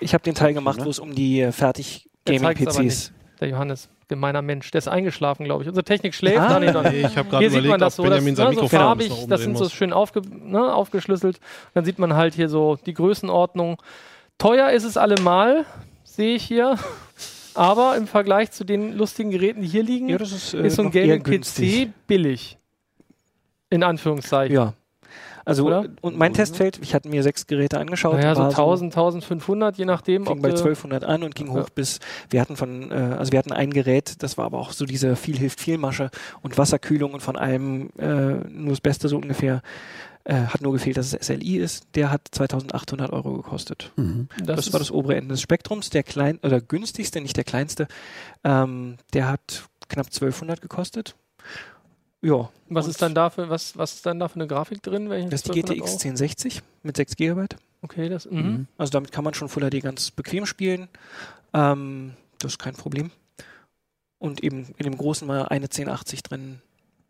[0.00, 3.12] ich habe den Teil gemacht, wo es um die äh, fertig Gaming-PCs.
[3.40, 5.68] Der Johannes, gemeiner Mensch, der ist eingeschlafen, glaube ich.
[5.68, 6.38] Unsere Technik schläft.
[6.38, 6.56] Ah.
[6.56, 6.92] Ah, nee, doch nicht.
[6.92, 8.68] Nee, ich habe gerade Hier sieht überlegt, man das so, das, Benjamin sein ne, so
[8.68, 11.40] farbig, das sind so schön aufge, ne, aufgeschlüsselt.
[11.74, 13.82] Dann sieht man halt hier so die Größenordnung.
[14.38, 15.64] Teuer ist es allemal,
[16.04, 16.76] sehe ich hier.
[17.54, 20.76] Aber im Vergleich zu den lustigen Geräten, die hier liegen, Ja, das ist, äh, ist
[20.76, 22.56] so ein Gaming-PC billig.
[23.72, 24.54] In Anführungszeichen.
[24.54, 24.74] Ja.
[25.44, 25.86] Also Oder?
[26.02, 28.14] und mein Testfeld, ich hatte mir sechs Geräte angeschaut.
[28.14, 30.24] Naja, so war 1000, 1500, je nachdem.
[30.24, 31.54] fing ob bei du- 1200 an und ging Ja.
[31.62, 31.98] hoch bis,
[32.30, 35.16] wir hatten von, äh, also wir hatten ein Gerät, das war aber auch so diese
[35.16, 36.10] viel hilft viel Masche
[36.42, 38.04] und Wasserkühlung und von allem äh,
[38.50, 39.62] nur das Beste so ungefähr.
[40.24, 41.84] Äh, hat nur gefehlt, dass es SLI ist.
[41.96, 43.90] Der hat 2800 Euro gekostet.
[43.96, 44.28] Mhm.
[44.44, 45.90] Das, ist- war das obere Ende des Spektrums.
[45.90, 47.88] Der klein oder günstigste, nicht der kleinste,
[48.44, 51.16] ähm, der hat knapp 1200 gekostet.
[52.22, 52.48] Ja.
[52.68, 55.10] Was Und ist dann dafür, was, was ist dann da für eine Grafik drin?
[55.10, 55.98] Welche Das ist die 1200 GTX Euro?
[55.98, 57.46] 1060 mit 6 GB.
[57.82, 58.68] Okay, das, mhm.
[58.78, 60.88] Also damit kann man schon Full HD ganz bequem spielen.
[61.52, 63.10] Ähm, das ist kein Problem.
[64.18, 66.62] Und eben in dem großen mal eine 1080 drin.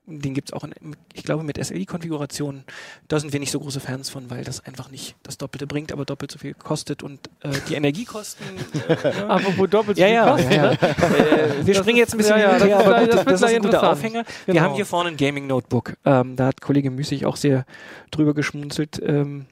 [0.05, 0.73] Den gibt es auch, in,
[1.15, 2.65] ich glaube, mit SLI-Konfiguration.
[3.07, 5.93] Da sind wir nicht so große Fans von, weil das einfach nicht das Doppelte bringt,
[5.93, 8.45] aber doppelt so viel kostet und äh, die Energiekosten.
[8.89, 9.09] Äh?
[9.29, 10.79] Apropos doppelt so Ja, viel ja, Kosten, ja, ne?
[10.81, 13.55] Äh, wir Das springen jetzt ein bisschen ja, ja, das aber gut, das das ist
[13.55, 13.91] ein guter.
[13.93, 14.25] Aufhänger.
[14.47, 14.55] Genau.
[14.55, 15.95] Wir haben hier vorne ein Gaming-Notebook.
[16.05, 17.65] Ähm, da hat Kollege Müßig auch sehr
[18.11, 19.01] drüber geschmunzelt.
[19.05, 19.47] Ähm,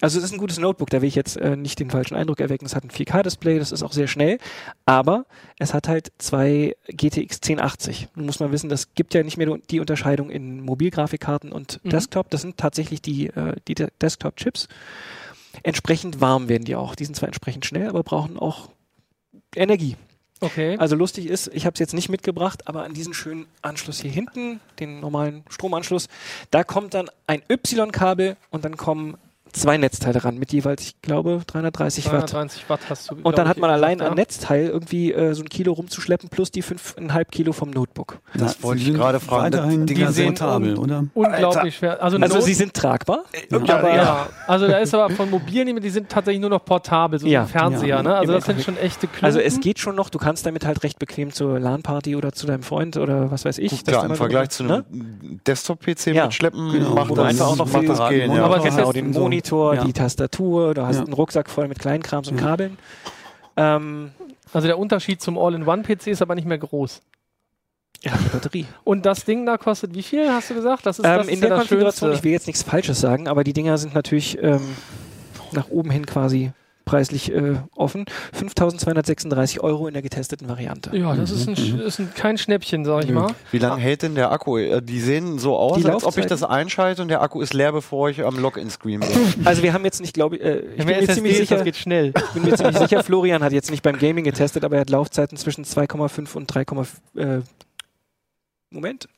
[0.00, 2.40] also es ist ein gutes Notebook, da will ich jetzt äh, nicht den falschen Eindruck
[2.40, 2.64] erwecken.
[2.64, 4.38] Es hat ein 4K-Display, das ist auch sehr schnell,
[4.86, 5.26] aber
[5.58, 8.08] es hat halt zwei GTX 1080.
[8.14, 11.90] Nun muss man wissen, das gibt ja nicht mehr die Unterscheidung in Mobilgrafikkarten und Mhm.
[11.90, 12.30] Desktop.
[12.30, 14.68] Das sind tatsächlich die, äh, die De- Desktop-Chips.
[15.62, 16.94] Entsprechend warm werden die auch.
[16.94, 18.70] Die sind zwar entsprechend schnell, aber brauchen auch
[19.54, 19.96] Energie.
[20.40, 20.76] Okay.
[20.78, 24.10] Also lustig ist, ich habe es jetzt nicht mitgebracht, aber an diesen schönen Anschluss hier
[24.10, 26.08] hinten, den normalen Stromanschluss,
[26.50, 29.18] da kommt dann ein Y-Kabel und dann kommen
[29.52, 32.32] zwei Netzteile ran mit jeweils, ich glaube, 330 Watt.
[32.32, 33.16] 330 Watt hast du.
[33.22, 36.62] Und dann hat man allein an Netzteil irgendwie äh, so ein Kilo rumzuschleppen plus die
[36.62, 38.18] 5,5 Kilo vom Notebook.
[38.34, 39.86] Das Na, wollte ich sind gerade fragen.
[39.86, 41.04] Die Dinger sehen portabel, oder?
[41.14, 42.02] Unglaublich schwer.
[42.02, 43.24] Also, Also sie sind tragbar.
[43.52, 44.26] aber, ja.
[44.46, 47.40] Also da ist aber von mobilen, die- die sind tatsächlich nur noch portabel, so Ja.
[47.40, 48.02] wie ein Fernseher, Ja.
[48.02, 48.14] ne?
[48.16, 49.24] Also das sind schon echte Klumpen.
[49.24, 52.46] Also es geht schon noch, du kannst damit halt recht bequem zur LAN-Party oder zu
[52.46, 53.70] deinem Freund oder was weiß ich.
[53.70, 54.84] Gut, ja, du im Vergleich zu ne?
[54.92, 56.94] einem Desktop-PC Ja, mitschleppen genau.
[56.94, 58.30] macht das, einfach auch noch macht viel- das gehen.
[58.30, 58.36] Ja.
[58.38, 58.44] Ja.
[58.44, 59.84] Aber es ist genau, jetzt den so- Monitor, ja.
[59.84, 61.04] die Tastatur, du hast Ja.
[61.04, 62.44] einen Rucksack voll mit Kleinkrams und Ja.
[62.46, 62.78] Kabeln.
[63.56, 64.10] Ähm,
[64.52, 67.00] also der Unterschied zum All-in-One-PC ist aber nicht mehr groß.
[68.02, 68.66] ja, die Batterie.
[68.84, 70.86] Und das Ding da kostet wie viel, hast du gesagt?
[70.86, 72.18] Das ist, Ähm, das ist in ja der das Konfiguration, Schönste.
[72.20, 74.74] ich will jetzt nichts Falsches sagen, aber die Dinger sind natürlich ähm,
[75.52, 76.52] nach oben hin quasi
[76.90, 78.04] preislich äh, offen.
[78.36, 80.96] 5.236 Euro in der getesteten Variante.
[80.96, 83.32] Ja, das ist, ein, Sch- ist ein, kein Schnäppchen, sag ich mal.
[83.52, 84.58] Wie lange hält denn der Akku?
[84.58, 86.28] Äh, Die sehen so aus, Die als ob ich Laufzeiten?
[86.30, 89.08] das einschalte und der Akku ist leer, bevor ich am Login-Screen bin.
[89.44, 91.38] Also wir haben jetzt nicht, glaube ich, äh, ich Ja, bin mir SSD ziemlich ist,
[91.40, 92.12] sicher, das geht schnell.
[92.28, 94.90] Ich bin mir ziemlich sicher, Florian hat jetzt nicht beim Gaming getestet, aber er hat
[94.90, 96.88] Laufzeiten zwischen 2,5 und 3,5.
[97.16, 97.42] Äh,
[98.70, 99.08] Moment.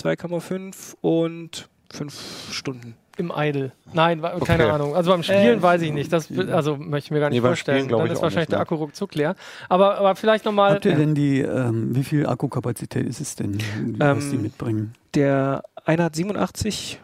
[0.00, 2.14] 2,5 und 5
[2.52, 2.94] Stunden.
[3.18, 3.72] Im Idle.
[3.92, 4.72] Nein, wa- keine Okay.
[4.72, 4.94] Ahnung.
[4.96, 6.12] Also beim Spielen Äh, weiß ich nicht.
[6.12, 7.84] Das also möchte ich mir gar nicht Nee, vorstellen.
[7.84, 8.62] Spielen Dann ich ist wahrscheinlich nicht, der ne?
[8.62, 9.34] Akku ruckzuck leer.
[9.68, 10.74] Aber, aber vielleicht nochmal.
[10.74, 13.58] Habt ihr denn die, ähm, wie viel Akkukapazität ist es denn,
[13.98, 14.94] was die Ähm, mitbringen?
[15.14, 17.00] Der eine hat 87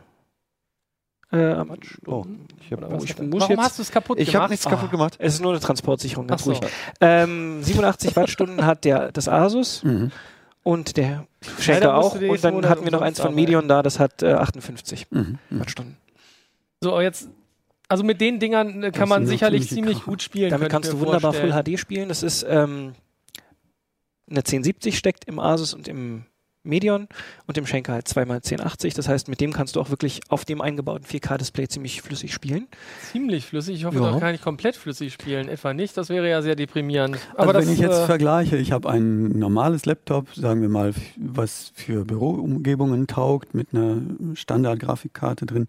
[1.33, 1.71] äh, am-
[2.07, 2.25] Oh,
[2.61, 4.43] ich hab- Oh, was ich muss Warum jetzt- hast du es kaputt Ich gemacht?
[4.43, 4.71] habe nichts Ah.
[4.71, 5.17] kaputt gemacht.
[5.19, 6.53] Es ist nur eine Transportsicherung, ganz so.
[6.53, 6.61] ruhig.
[7.01, 10.13] Ähm, 87 Wattstunden hat der das Asus Mhm.
[10.63, 11.27] und der
[11.59, 12.17] Schenker auch.
[12.17, 13.35] die Und dann hatten wir noch eins von.
[13.35, 15.39] Medion da, das hat äh, 58 Mhm.
[15.51, 15.61] Mhm.
[15.61, 15.97] Wattstunden.
[16.85, 17.31] So, jetzt.
[17.89, 20.51] Also mit den Dingern äh, kann Das man sicherlich ziemlich gut spielen.
[20.51, 21.53] Damit kannst du wunderbar vorstellen.
[21.53, 22.09] Full HD spielen.
[22.09, 22.93] Das ist ähm,
[24.29, 26.25] eine 1070 steckt im Asus und im
[26.67, 27.09] Medion
[27.47, 28.95] und im Schenker halt zweimal 1080.
[28.95, 32.69] Das heißt, mit dem kannst du auch wirklich auf dem eingebauten 4K-Display ziemlich flüssig spielen.
[33.13, 33.77] Ziemlich flüssig.
[33.77, 34.13] Ich hoffe, Ja.
[34.13, 35.49] da kann ich komplett flüssig spielen.
[35.49, 35.95] Etwa nicht.
[35.97, 37.19] Das wäre ja sehr deprimierend.
[37.35, 40.71] Aber Also das, wenn ich jetzt äh, vergleiche, ich habe ein normales Laptop, sagen wir
[40.71, 43.99] mal, was für Büroumgebungen taugt, mit einer
[44.35, 45.67] Standard-Grafikkarte drin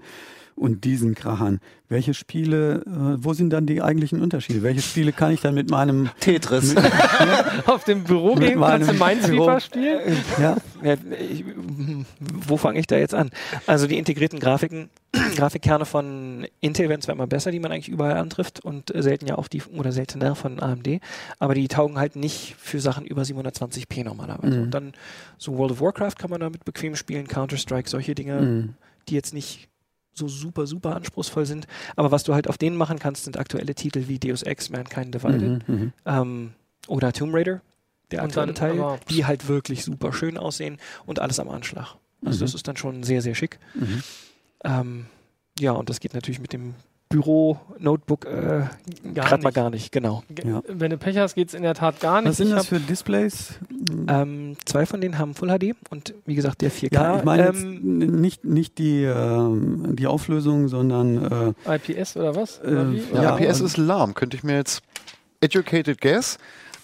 [0.56, 1.60] und diesen Krachern.
[1.90, 4.64] Welche Spiele, äh, wo sind dann die eigentlichen Unterschiede?
[4.64, 6.74] Welche Spiele kann ich dann mit meinem, Tetris.
[6.74, 6.84] mit,
[7.66, 10.18] auf dem Büro gehen, kannst du meinem Minesweeper spielen?
[10.40, 10.96] ja, Ja,
[11.30, 11.44] ich,
[12.18, 13.32] wo fange ich da jetzt an?
[13.68, 14.90] Also die integrierten Grafiken,
[15.36, 19.38] Grafikkerne von Intel werden zwar immer besser, die man eigentlich überall antrifft und selten ja
[19.38, 21.02] auch die oder seltener von AMD,
[21.38, 24.58] aber die taugen halt nicht für Sachen über 720p normalerweise.
[24.58, 24.64] Mhm.
[24.64, 24.94] Und dann
[25.38, 28.74] so World of Warcraft kann man damit bequem spielen, Counter-Strike, solche Dinge, mhm.
[29.10, 29.70] die jetzt nicht
[30.18, 31.68] so super, super anspruchsvoll sind.
[31.96, 35.14] Aber was du halt auf denen machen kannst, sind aktuelle Titel wie Deus Ex, Mankind
[35.14, 35.76] Divided Mhm.
[35.76, 35.94] Mhm.
[36.06, 36.54] ähm,
[36.88, 37.62] oder Tomb Raider,
[38.12, 41.96] der aktuelle Teil, aber- die halt wirklich super schön aussehen und alles am Anschlag.
[42.24, 42.46] Also Mhm.
[42.46, 43.60] das ist dann schon sehr, sehr schick.
[43.74, 44.04] Mhm.
[44.64, 45.06] Ähm,
[45.60, 46.76] ja, und das geht natürlich mit dem
[47.16, 48.64] Büro-Notebook äh,
[49.14, 50.24] gerade mal gar nicht, genau.
[50.30, 50.62] Ge- Ja.
[50.68, 52.30] Wenn du Pech hast, geht es in der Tat gar nicht.
[52.30, 53.60] Was sind Ich das für Displays?
[54.08, 56.94] Ähm, zwei von denen haben Full HD und wie gesagt, der 4K.
[56.94, 62.60] Ja, ich meine ähm, nicht, nicht die, ähm, die Auflösung, sondern äh, IPS oder was?
[62.60, 63.02] Äh, Oder wie?
[63.14, 64.82] Ja, und- ist lahm, könnte ich mir jetzt
[65.42, 66.38] educated guess.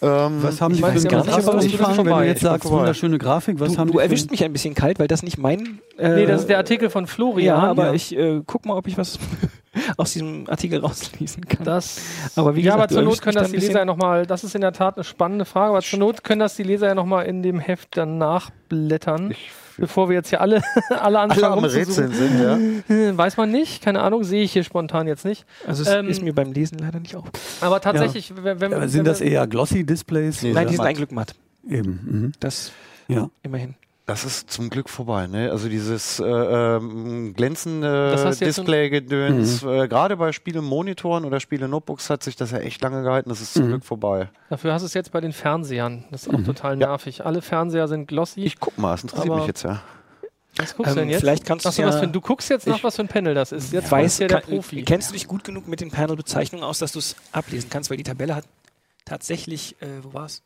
[0.04, 2.22] Ähm, was haben ich die weiß für gar nicht, aber das ist Grafikumfang, wenn vorbei.
[2.24, 4.97] du jetzt Ich sagst, wunderschöne Grafik, was du haben du erwischst mich ein bisschen kalt,
[4.97, 5.80] weil das nicht mein.
[5.97, 7.45] Äh, Nee, das ist der Artikel von Florian.
[7.45, 7.93] Ja, aber ja.
[7.93, 9.20] ich äh, guck mal, ob ich was
[9.97, 11.64] aus diesem Artikel rauslesen kann.
[11.64, 12.02] Das,
[12.36, 14.56] Aber wie ja, gesagt, aber zur Not können das die Leser ja nochmal, das ist
[14.56, 17.26] in der Tat eine spannende Frage, aber zur Not können das die Leser ja nochmal
[17.26, 21.65] in dem Heft dann nachblättern, ich, bevor wir jetzt hier alle, alle alle anfangen am.
[21.65, 23.17] Rätseln sind, ja.
[23.17, 25.45] Weiß man nicht, keine Ahnung, sehe ich hier spontan jetzt nicht.
[25.67, 27.25] Also es Ähm, ist mir beim Lesen leider nicht auf.
[27.59, 30.43] Aber tatsächlich, wenn, wenn, Aber wenn sind das wir- eher Glossy-Displays?
[30.43, 30.88] Nee, Nein, die sind matt.
[30.88, 31.36] ein Glück matt.
[31.67, 31.99] Eben.
[32.05, 32.32] Mhm.
[32.39, 32.71] Das
[33.07, 33.29] Ja.
[33.43, 33.75] immerhin.
[34.08, 35.52] Das ist zum Glück vorbei, ne?
[35.52, 42.36] Also dieses äh, ähm, glänzende du Display-Gedöns, äh, gerade bei Spiele-Monitoren oder Spiele-Notebooks hat sich
[42.36, 43.30] das ja echt lange gehalten.
[43.30, 43.70] Das ist zum Mhm.
[43.70, 44.30] Glück vorbei.
[44.49, 46.06] Dafür hast du es jetzt bei den Fernsehern.
[46.12, 47.24] Das ist auch total nervig.
[47.26, 48.41] Alle Fernseher sind glossy.
[48.43, 49.82] Ich guck mal, es interessiert mich jetzt ja.
[50.58, 51.20] was guckst du Ähm, denn jetzt?
[51.22, 53.08] vielleicht kannst so, du's was ja- für, ein- du guckst jetzt nach, was für ein
[53.08, 53.72] Panel das ist.
[53.72, 54.84] Jetzt Weiß, ja der kann, Profi.
[54.84, 57.89] kennst du dich gut genug mit den Panel-Bezeichnungen aus, dass du es ablesen kannst?
[57.91, 58.45] Weil die Tabelle hat
[59.06, 60.41] tatsächlich, äh, wo war's?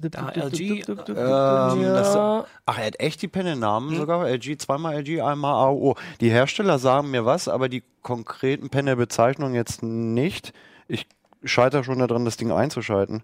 [0.00, 3.96] Da, LG, Ähm, Ach, er hat echt die Panel-Namen Hm.
[3.96, 4.28] sogar.
[4.28, 5.96] LG, zweimal LG, einmal AOO.
[6.20, 10.52] Die Hersteller sagen mir was, aber die konkreten Panel-Bezeichnungen jetzt nicht.
[10.86, 11.08] Ich
[11.42, 13.22] scheitere schon daran, das Ding einzuschalten.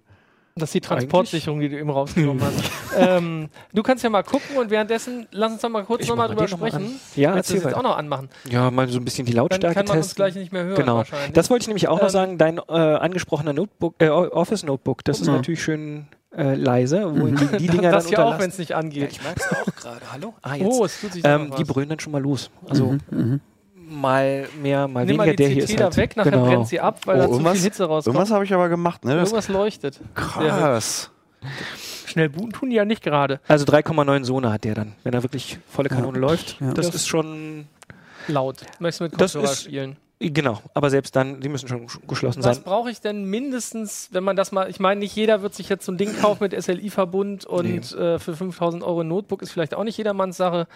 [0.57, 2.65] das ist die Transportsicherung, die du eben rausgenommen hast.
[2.99, 6.45] ähm, du kannst ja mal gucken und währenddessen lass uns doch mal kurz nochmal drüber
[6.47, 7.01] den noch mal sprechen.
[7.15, 8.29] Ja, Willst du das jetzt auch noch anmachen.
[8.51, 10.17] Ja, mal so ein bisschen die Dann Lautstärke kann man uns testen.
[10.25, 10.97] gleich nicht mehr hören Genau.
[10.97, 11.33] wahrscheinlich.
[11.35, 12.39] Das wollte ich nämlich auch noch Ähm, sagen.
[12.39, 15.35] Dein äh, angesprochener Notebook, äh, Office Notebook, das ist Ja.
[15.35, 16.07] natürlich schön
[16.37, 19.13] äh, leise, wo die, die Dinger das dann ja auch, wenn es nicht Ja, angeht.
[19.13, 20.01] ich merke es auch gerade.
[20.13, 20.35] Hallo?
[20.43, 20.67] Ah, jetzt.
[20.67, 21.69] oh, es tut sich ähm, die was.
[21.69, 22.51] brüllen dann schon mal los.
[22.69, 23.41] Also Mhm, mhm.
[24.01, 25.37] mal mehr, mal Nimm mal weniger.
[25.37, 26.47] die Der hier CT ist da halt, weg, nachher genau.
[26.47, 28.15] brennt sie ab, weil Oh, da zu viel Hitze rauskommt.
[28.15, 29.15] Irgendwas habe ich aber gemacht, ne?
[29.15, 30.01] Irgendwas leuchtet.
[30.15, 31.11] krass.
[32.07, 33.41] Schnell booten tun die ja nicht gerade.
[33.49, 36.59] Also 3,9 Sona hat der dann, wenn er wirklich volle Kanone läuft.
[36.61, 36.73] Ja.
[36.73, 37.67] Das Das- ist schon
[38.29, 38.57] Laut.
[38.79, 39.97] Möchtest du mit Das Kopfhörer spielen?
[40.21, 42.65] Genau, aber selbst dann, die müssen schon sch- geschlossen Was sein.
[42.65, 45.85] brauche ich denn mindestens, wenn man das mal, ich meine, nicht jeder wird sich jetzt
[45.85, 49.75] so ein Ding kaufen mit SLI-Verbund und äh, für 5000 Euro ein Notebook ist vielleicht
[49.75, 50.67] auch nicht jedermanns Sache.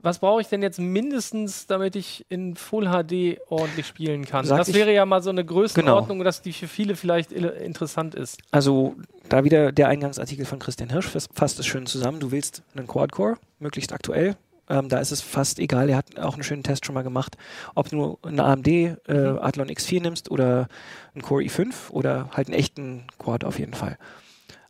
[0.00, 4.44] Was brauche ich denn jetzt mindestens, damit ich in Full HD ordentlich spielen kann?
[4.44, 8.14] Sag das ich- wäre ja mal so eine Größenordnung, dass die für viele vielleicht interessant
[8.14, 8.38] ist.
[8.50, 8.96] Also
[9.30, 12.20] da wieder der Eingangsartikel von Christian Hirsch fas- fasst es schön zusammen.
[12.20, 14.36] Du willst einen Quad-Core, möglichst aktuell.
[14.68, 17.36] Ähm, da ist es fast egal, er hat auch einen schönen Test schon mal gemacht,
[17.74, 19.38] ob du einen AMD äh, Mhm.
[19.40, 20.68] Athlon X4 nimmst oder
[21.14, 23.98] einen Core i5 oder halt einen echten Quad auf jeden Fall.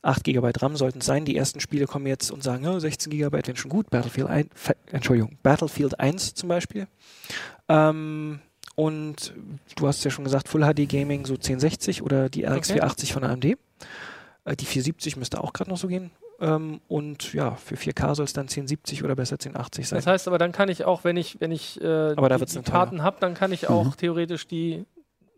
[0.03, 1.25] 8 GB RAM sollten es sein.
[1.25, 3.89] Die ersten Spiele kommen jetzt und sagen, ja, 16 GB wären schon gut.
[3.89, 6.89] Battlefield 1, Fe- Entschuldigung, Battlefield 1 zum Beispiel.
[7.69, 8.41] Ähm,
[8.75, 9.33] und
[9.77, 12.73] du hast ja schon gesagt, Full HD Gaming so 1060 oder die RX Okay.
[12.81, 13.45] 480 von AMD.
[13.45, 16.11] Äh, die 470 müsste auch gerade noch so gehen.
[16.41, 19.99] Ähm, und ja, für 4K soll es dann 1070 oder besser 1080 sein.
[19.99, 22.45] Das heißt aber, dann kann ich auch, wenn ich, wenn ich äh, Aber da die,
[22.47, 22.63] die.
[22.63, 24.85] Karten habe, dann kann ich auch theoretisch die,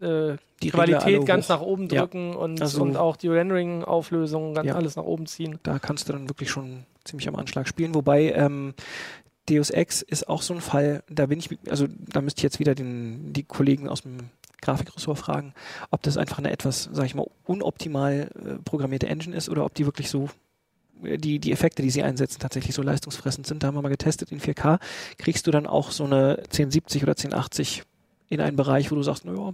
[0.01, 1.51] äh, die Qualität ganz hoch.
[1.51, 2.01] nach oben Ja.
[2.03, 4.74] drücken und, Also- und auch die Rendering-Auflösung ganz Ja.
[4.74, 5.59] alles nach oben ziehen.
[5.62, 7.94] Da kannst du dann wirklich schon ziemlich am Anschlag spielen.
[7.94, 8.74] Wobei ähm,
[9.49, 12.59] Deus Ex ist auch so ein Fall, da bin ich, also da müsste ich jetzt
[12.59, 14.16] wieder den, die Kollegen aus dem
[14.62, 15.53] Grafikressort fragen,
[15.90, 19.74] ob das einfach eine etwas, sag ich mal, unoptimal äh, programmierte Engine ist oder ob
[19.74, 20.28] die wirklich so
[21.03, 23.62] die, die Effekte, die sie einsetzen, tatsächlich so leistungsfressend sind.
[23.62, 24.78] Da haben wir mal getestet in 4K.
[25.18, 27.82] Kriegst du dann auch so eine 1070 oder 1080
[28.28, 29.53] in einen Bereich, wo du sagst, naja,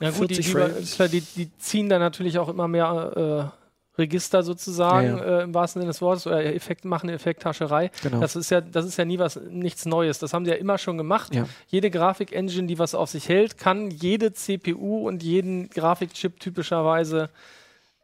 [0.00, 0.94] Ja gut, die, 40 die, Frames.
[0.94, 5.52] klar, die, die ziehen dann natürlich auch immer mehr äh, Register sozusagen, Ja, Äh, im
[5.52, 7.90] wahrsten Sinne des Wortes, oder Effekt, machen Effekthascherei.
[8.02, 8.20] genau.
[8.20, 10.18] Das ist ja, das ist ja nie was, nichts Neues.
[10.20, 11.34] Das haben sie ja immer schon gemacht.
[11.34, 11.46] Ja.
[11.66, 17.28] Jede Grafik-Engine, die was auf sich hält, kann jede CPU und jeden Grafikchip typischerweise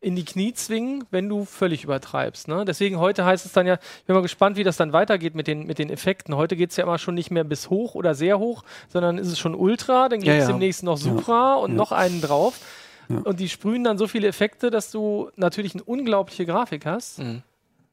[0.07, 2.47] in die Knie zwingen, wenn du völlig übertreibst.
[2.47, 2.65] Ne?
[2.65, 5.49] Deswegen heute heißt es dann ja, ich bin mal gespannt, wie das dann weitergeht mit
[5.49, 6.37] den, mit den Effekten.
[6.37, 9.27] Heute geht es ja immer schon nicht mehr bis hoch oder sehr hoch, sondern ist
[9.27, 10.47] es schon Ultra, dann gibt Ja, es ja.
[10.47, 11.77] demnächst noch Supra und Ja.
[11.77, 12.61] noch einen drauf.
[13.09, 13.17] Ja.
[13.25, 17.19] Und die sprühen dann so viele Effekte, dass du natürlich eine unglaubliche Grafik hast.
[17.19, 17.43] Mhm.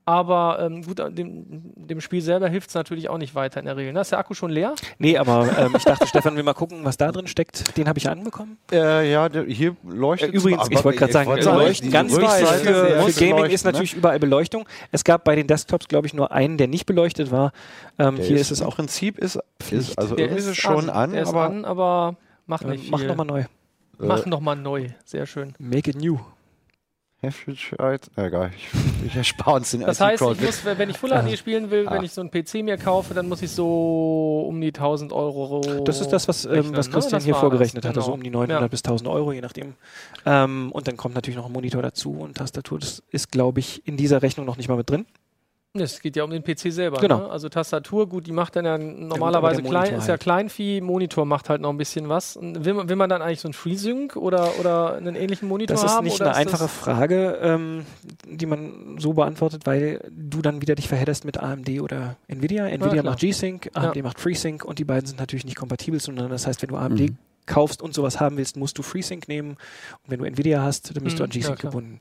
[0.06, 1.45] Aber ähm, gut, dem,
[1.76, 3.93] dem Spiel selber hilft es natürlich auch nicht weiter in der Regel.
[3.93, 4.01] Ne?
[4.01, 4.76] Ist der Akku schon leer?
[4.97, 7.78] Nee, aber ähm, ich dachte, Stefan will mal gucken, was da drin steckt.
[7.78, 8.58] Den habe ich ja anbekommen.
[8.72, 12.12] Äh, ja, der, hier leuchtet Äh, Übrigens, ich wollte gerade sagen, wollte Leuchten die ganz
[12.12, 14.68] wichtig für, für Gaming leuchten, ist natürlich überall Beleuchtung.
[14.91, 17.54] Es gab bei den Desktops, glaube ich, nur einen, der nicht beleuchtet war.
[17.97, 18.76] Ähm, hier ist es im auch.
[18.76, 19.39] Prinzip ist,
[19.72, 22.91] ist also Der irgendwie ist es schon an, ist aber an, aber macht Äh, nicht
[22.91, 23.08] mach viel.
[23.08, 23.43] nochmal neu.
[23.99, 24.89] Mach noch mal neu.
[25.06, 25.54] Sehr schön.
[25.60, 26.20] Make it new.
[27.24, 27.71] Heftig,
[28.17, 28.67] egal, ich,
[29.07, 31.09] ich erspare uns den Das heißt, ich muss, wenn ich Full.
[31.11, 32.03] HD spielen will, wenn Ah.
[32.03, 35.61] ich so einen PC mir kaufe, dann muss ich so um die 1000 Euro.
[35.86, 36.93] Das ist das, was, ähm, was ne?
[36.93, 38.15] Christian Das hier vorgerechnet das, hatte, so genau.
[38.15, 38.67] um die 900 Ja.
[38.67, 39.76] bis 1000 Euro, je nachdem.
[40.26, 42.80] Ähm, und dann kommt natürlich noch ein Monitor dazu und Tastatur.
[42.80, 45.05] Das ist, glaube ich, in dieser Rechnung noch nicht mal mit drin.
[45.76, 46.99] Es geht ja um den PC selber.
[46.99, 47.17] Genau.
[47.17, 47.30] Ne?
[47.32, 50.21] Also Tastatur, gut, die macht dann ja normalerweise der klein, ist ja halt.
[50.21, 52.38] Kleinvieh, Monitor macht halt noch ein bisschen was.
[52.38, 55.74] Und will, man, will man dann eigentlich so einen FreeSync oder, oder einen ähnlichen Monitor
[55.76, 56.03] Das ist haben?
[56.03, 57.88] nicht oder eine einfache das- Frage, ähm,
[58.28, 62.67] die man so beantwortet, weil du dann wieder dich verhedderst mit AMD oder Nvidia.
[62.67, 63.03] Nvidia klar.
[63.05, 64.03] macht G-Sync, AMD Ja.
[64.03, 66.99] macht FreeSync und die beiden sind natürlich nicht kompatibel, sondern das heißt, wenn du AMD
[66.99, 67.17] Mhm.
[67.46, 69.52] Kaufst und sowas haben willst, musst du FreeSync nehmen.
[69.52, 69.58] Und
[70.10, 72.00] wenn du Nvidia hast, dann bist du Mhm, an G-Sync ja, gebunden.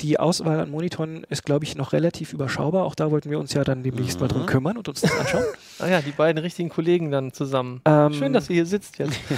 [0.00, 2.84] Die Auswahl an Monitoren ist, glaube ich, noch relativ überschaubar.
[2.84, 4.46] Auch da wollten wir uns ja dann demnächst mal drum Mhm.
[4.46, 5.44] kümmern und uns das anschauen.
[5.78, 7.80] Ah ja, die beiden richtigen Kollegen dann zusammen.
[7.84, 9.18] Ähm, Schön, dass ihr hier sitzt jetzt.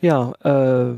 [0.00, 0.96] Ja, äh,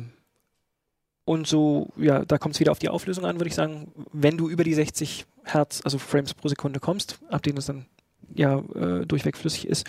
[1.26, 3.92] und so, ja, da kommt es wieder auf die Auflösung an, würde ich sagen.
[4.12, 7.86] Wenn du über die 60 Hertz, also Frames pro Sekunde kommst, ab denen es dann
[8.34, 9.86] ja äh, durchweg flüssig ist,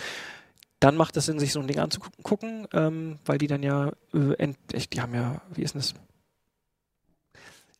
[0.80, 4.52] dann macht es Sinn, sich so ein Ding anzugucken, ähm, weil die dann ja, äh,
[4.92, 5.94] die haben ja, wie ist denn das?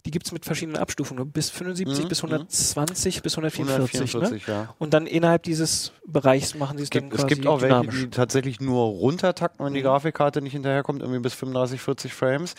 [0.05, 4.15] Die gibt es mit verschiedenen Abstufungen, bis 75, Mhm, bis 120, bis 144.
[4.15, 4.55] 144, ne?
[4.55, 4.75] ja.
[4.79, 7.75] Und dann innerhalb dieses Bereichs machen sie es dann gibt, es quasi gibt auch welche,
[7.81, 8.01] dynamisch.
[8.05, 9.85] die tatsächlich nur runtertakten, wenn die Mhm.
[9.87, 12.55] Grafikkarte nicht hinterherkommt, irgendwie bis 35, 40 Frames.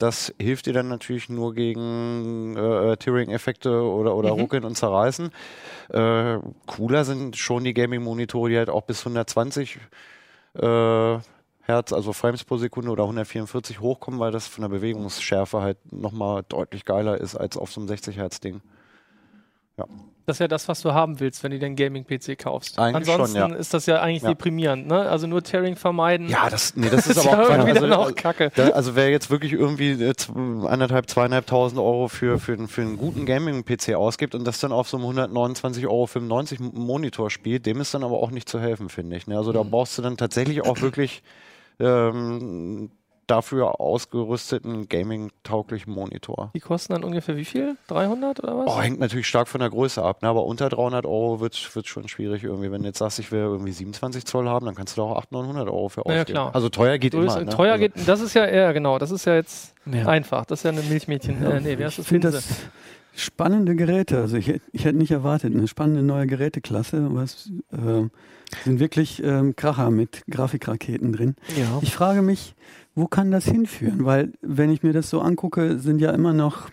[0.00, 4.40] Das hilft dir dann natürlich nur gegen äh, Tearing-Effekte oder, oder Mhm.
[4.40, 5.30] Ruckeln und Zerreißen.
[5.90, 9.78] Äh, cooler sind schon die Gaming-Monitore, die halt auch bis 120
[10.54, 11.18] äh,
[11.62, 16.44] Hertz, also Frames pro Sekunde oder 144 hochkommen, weil das von der Bewegungsschärfe halt nochmal
[16.48, 18.16] deutlich geiler ist als auf so einem 60
[19.88, 20.06] Hertz-Ding.
[20.26, 22.78] Das ist ja das, was du haben willst, wenn du den Gaming-PC kaufst.
[22.78, 23.46] Eigentlich schon, Ansonsten ja.
[23.56, 24.28] ist das ja eigentlich Ja.
[24.28, 25.08] deprimierend, ne?
[25.08, 26.28] Also nur Tearing vermeiden.
[26.28, 27.82] Ja, das, nee, das ist ist aber ja auch irgendwie Quatsch.
[27.82, 28.52] dann auch also, kacke.
[28.54, 30.12] Da, also wer jetzt wirklich irgendwie äh,
[30.68, 34.88] anderthalb, zweieinhalbtausend Euro für, für, einen- für einen guten Gaming-PC ausgibt und das dann auf
[34.88, 36.08] so einem 129,95 Euro
[36.78, 39.26] Monitor spielt, dem ist dann aber auch nicht zu helfen, finde ich.
[39.26, 39.36] Ne?
[39.36, 41.24] Also da brauchst du dann tatsächlich auch wirklich
[41.80, 42.90] ähm,
[43.30, 46.50] dafür ausgerüsteten Gaming-tauglichen Monitor.
[46.54, 47.76] Die kosten dann ungefähr wie viel?
[47.88, 48.66] 300 oder was?
[48.66, 50.28] Oh, hängt natürlich stark von der Größe ab, ne?
[50.28, 52.70] aber unter 300 Euro wird es schon schwierig irgendwie.
[52.70, 55.16] Wenn du jetzt sagst, ich will irgendwie 27 Zoll haben, dann kannst du da auch
[55.16, 56.34] 800, 900 Euro für Na ja, ausgeben.
[56.36, 56.54] klar.
[56.54, 57.50] Also teuer geht Größe, immer.
[57.50, 57.56] Ne?
[57.56, 60.06] Teuer also, geht, das ist ja eher, genau, das ist ja jetzt Ja.
[60.06, 60.44] einfach.
[60.46, 61.42] Das ist ja eine Milchmädchen.
[61.44, 62.48] äh, nee, ich finde das
[63.14, 64.18] spannende Geräte.
[64.18, 67.08] Also ich, ich hätte nicht erwartet, eine spannende neue Geräteklasse.
[67.10, 68.08] Was äh,
[68.64, 71.36] sind wirklich ähm, Kracher mit Grafikraketen drin.
[71.56, 71.78] Ja.
[71.82, 72.54] Ich frage mich,
[73.00, 74.04] wo kann das hinführen?
[74.04, 76.70] Weil wenn ich mir das so angucke, sind ja immer noch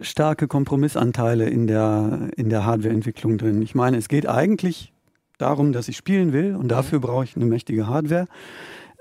[0.00, 3.60] starke Kompromissanteile in der, in der Hardwareentwicklung drin.
[3.60, 4.92] Ich meine, es geht eigentlich
[5.38, 8.26] darum, dass ich spielen will und dafür brauche ich eine mächtige Hardware.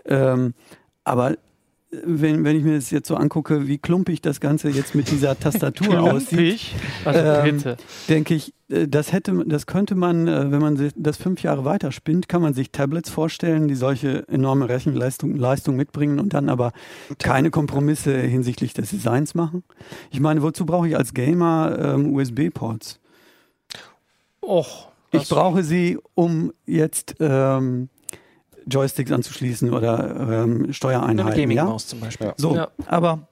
[0.06, 0.54] Ähm,
[1.04, 1.38] aber
[1.92, 5.40] wenn, wenn ich mir das jetzt so angucke, wie klumpig das Ganze jetzt mit dieser
[5.40, 6.60] Tastatur aussieht.
[7.04, 7.76] Also Ähm,
[8.08, 11.92] denke ich, äh, das hätte, das könnte man, äh, wenn man das fünf Jahre weiter
[11.92, 16.74] spinnt, kann man sich Tablets vorstellen, die solche enorme Rechenleistung Leistung mitbringen und dann aber
[17.18, 19.64] keine Kompromisse hinsichtlich des Designs machen.
[20.12, 23.00] Ich meine, wozu brauche ich als Gamer ähm, USB-Ports?
[24.44, 24.90] Och.
[25.12, 27.90] Ich brauche sie, um jetzt ähm,
[28.70, 31.28] Joysticks anzuschließen oder ähm, Eine Steuereinheiten.
[31.52, 31.64] Ja?
[31.64, 32.34] Gaming-Maus zum Beispiel.
[32.38, 32.70] So, Ja.
[32.86, 33.28] aber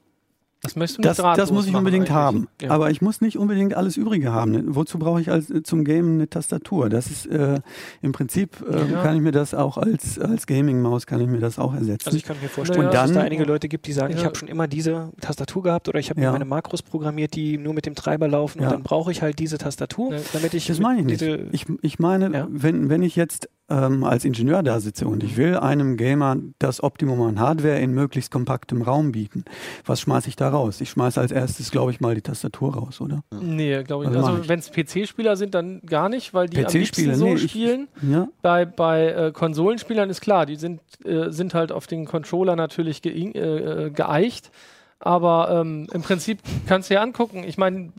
[0.64, 2.48] Das möchtest du nicht das, das muss ich unbedingt haben.
[2.60, 2.72] Ja.
[2.72, 4.76] Aber ich muss nicht unbedingt alles Übrige haben.
[4.76, 6.90] Wozu brauche ich als, zum Game eine Tastatur?
[6.90, 7.60] Das ist äh,
[8.02, 9.04] im Prinzip äh, Ja.
[9.04, 12.08] kann ich mir das auch als, als Gaming-Maus kann ich mir das auch ersetzen.
[12.08, 12.92] Also ich kann mir vorstellen, Naja.
[12.92, 14.26] dass es da einige Leute gibt, die sagen, ich Ja.
[14.26, 16.30] habe schon immer diese Tastatur gehabt oder ich habe Ja.
[16.30, 18.68] mir meine Makros programmiert, die nur mit dem Treiber laufen Ja.
[18.70, 20.20] und dann brauche ich halt diese Tastatur, Ja.
[20.34, 21.22] damit ich das meine ich nicht.
[21.52, 22.48] Ich, ich meine, Ja.
[22.50, 26.82] wenn, wenn ich jetzt ähm, als Ingenieur da sitze und ich will einem Gamer das
[26.82, 29.44] Optimum an Hardware in möglichst kompaktem Raum bieten,
[29.86, 30.80] was schmeiße ich da raus?
[30.82, 33.24] Ich schmeiße als erstes, glaube ich, mal die Tastatur raus, oder?
[33.42, 34.20] Nee, glaube ich nicht.
[34.20, 34.50] Also ich?
[34.50, 37.88] wenn es PC-Spieler sind, dann gar nicht, weil die am liebsten so nee, ich- spielen.
[38.02, 42.56] Ja, Bei, bei äh, Konsolenspielern ist klar, die sind, äh, sind halt auf den Controller
[42.56, 44.52] natürlich ge äh, geeicht.
[45.00, 47.92] Aber ähm, im Prinzip kannst du ja angucken, ich meine,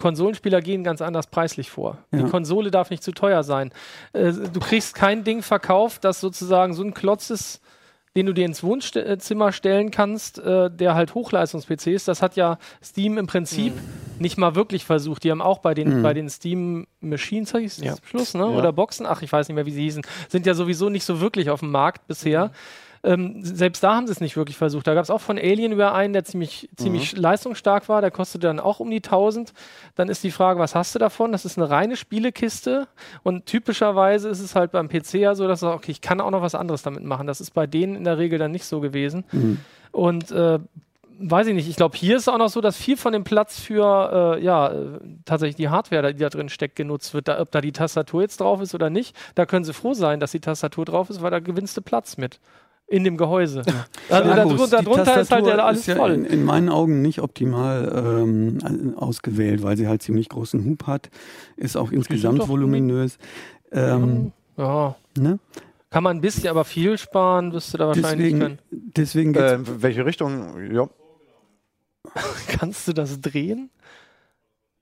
[0.00, 1.98] Konsolenspieler gehen ganz anders preislich vor.
[2.10, 2.18] Ja.
[2.22, 3.70] Die Konsole darf nicht zu teuer sein.
[4.12, 7.60] Äh, du kriegst kein Ding verkauft, das sozusagen so ein Klotz ist,
[8.16, 12.08] den du dir ins Wohnzimmer stellen kannst, äh, der halt Hochleistungs-PC ist.
[12.08, 13.72] Das hat ja Steam im Prinzip
[14.18, 15.22] nicht mal wirklich versucht.
[15.22, 16.02] Die haben auch bei den, Mhm.
[16.02, 17.94] bei den Steam Machines, hieß es Ja.
[18.04, 18.40] Schluss, ne?
[18.40, 18.46] Ja.
[18.46, 21.20] oder Boxen, ach, ich weiß nicht mehr, wie sie hießen, sind ja sowieso nicht so
[21.20, 22.50] wirklich auf dem Markt bisher.
[23.02, 24.86] Ähm, selbst da haben sie es nicht wirklich versucht.
[24.86, 28.00] Da gab es auch von Alien über einen, der ziemlich, ziemlich leistungsstark war.
[28.02, 29.54] Der kostete dann auch um die 1000.
[29.94, 31.32] Dann ist die Frage, was hast du davon?
[31.32, 32.88] Das ist eine reine Spielekiste.
[33.22, 36.30] Und typischerweise ist es halt beim PC ja so, dass du okay, ich kann auch
[36.30, 37.26] noch was anderes damit machen.
[37.26, 39.24] Das ist bei denen in der Regel dann nicht so gewesen.
[39.92, 40.58] Und äh,
[41.20, 43.60] weiß ich nicht, ich glaube, hier ist auch noch so, dass viel von dem Platz
[43.60, 47.28] für äh, ja, äh, tatsächlich die Hardware, die da drin steckt, genutzt wird.
[47.28, 50.20] Da, ob da die Tastatur jetzt drauf ist oder nicht, da können sie froh sein,
[50.20, 52.40] dass die Tastatur drauf ist, weil da gewinnst du Platz mit.
[52.90, 53.62] In dem Gehäuse.
[54.08, 56.10] Also Ja, da gut, drunter, die drunter ist halt ja alles ja voll.
[56.10, 61.08] In, in meinen Augen nicht optimal ähm, ausgewählt, weil sie halt ziemlich großen Hub hat,
[61.56, 63.18] ist auch insgesamt voluminös.
[63.70, 64.96] Ähm, ja.
[65.16, 65.38] ne?
[65.90, 68.58] Kann man ein bisschen, aber viel sparen wirst du da wahrscheinlich nicht
[68.92, 69.32] Deswegen, können.
[69.32, 70.72] deswegen Äh, welche Richtung?
[70.72, 70.88] Ja.
[72.48, 73.70] Kannst du das drehen?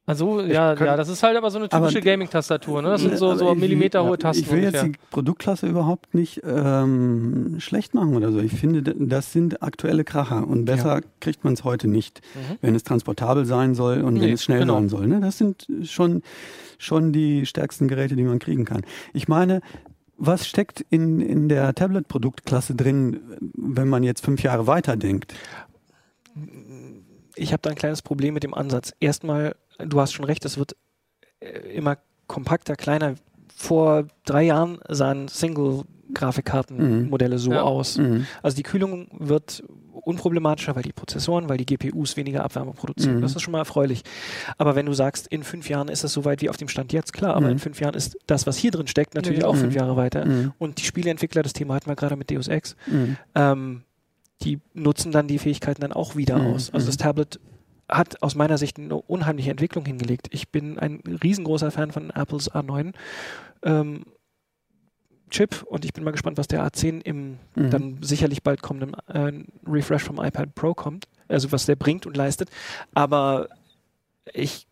[0.09, 2.89] Also, ja, kann- ja, das ist halt aber so eine typische Gaming-Tastatur, ne?
[2.89, 4.43] Das sind so, so millimeterhohe ja, Tasten.
[4.43, 4.89] Ich will jetzt ungefähr.
[4.89, 8.39] die Produktklasse überhaupt nicht ähm, schlecht machen oder so.
[8.41, 12.57] Ich finde, das sind aktuelle Kracher und besser kriegt man es heute nicht, Mhm.
[12.63, 14.75] wenn es transportabel sein soll und wenn Nee, es schnell genau.
[14.77, 15.07] sein soll.
[15.09, 15.21] Ne?
[15.21, 16.23] Das sind schon,
[16.79, 18.81] schon die stärksten Geräte, die man kriegen kann.
[19.13, 19.61] Ich meine,
[20.17, 23.21] was steckt in, in der Tablet-Produktklasse drin,
[23.55, 25.35] wenn man jetzt fünf Jahre weiterdenkt?
[27.39, 28.93] Ich habe da ein kleines Problem mit dem Ansatz.
[29.01, 30.77] Erstmal, du hast schon recht, es wird
[31.41, 33.15] äh, immer kompakter, kleiner.
[33.55, 37.63] Vor drei Jahren sahen Single-Grafikkartenmodelle so Ja.
[37.63, 37.99] aus.
[37.99, 38.27] Mhm.
[38.43, 39.63] Also die Kühlung wird
[39.93, 43.17] unproblematischer, weil die Prozessoren, weil die GPUs weniger Abwärme produzieren.
[43.17, 43.21] Mhm.
[43.23, 44.03] Das ist schon mal erfreulich.
[44.57, 46.93] Aber wenn du sagst, in fünf Jahren ist es so weit wie auf dem Stand
[46.93, 47.53] jetzt, klar, aber Mhm.
[47.53, 49.49] in fünf Jahren ist das, was hier drin steckt, natürlich Ja.
[49.49, 49.59] auch Mhm.
[49.61, 50.25] fünf Jahre weiter.
[50.25, 50.53] Mhm.
[50.59, 53.17] Und die Spieleentwickler, das Thema hatten wir gerade mit Deus Ex, Mhm.
[53.35, 53.83] ähm,
[54.43, 56.47] die nutzen dann die Fähigkeiten dann auch wieder Mhm.
[56.55, 56.73] aus.
[56.73, 57.41] Also das Tablet
[57.89, 60.29] hat aus meiner Sicht eine unheimliche Entwicklung hingelegt.
[60.31, 62.93] Ich bin ein riesengroßer Fan von Apples A9
[63.63, 64.05] ähm,
[65.31, 67.71] Chip und ich bin mal gespannt, was der A10 im Mhm.
[67.71, 69.33] dann sicherlich bald kommenden äh,
[69.67, 71.07] Refresh vom iPad Pro kommt.
[71.29, 72.49] Also was der bringt und leistet.
[72.95, 73.49] Aber
[74.33, 74.67] ich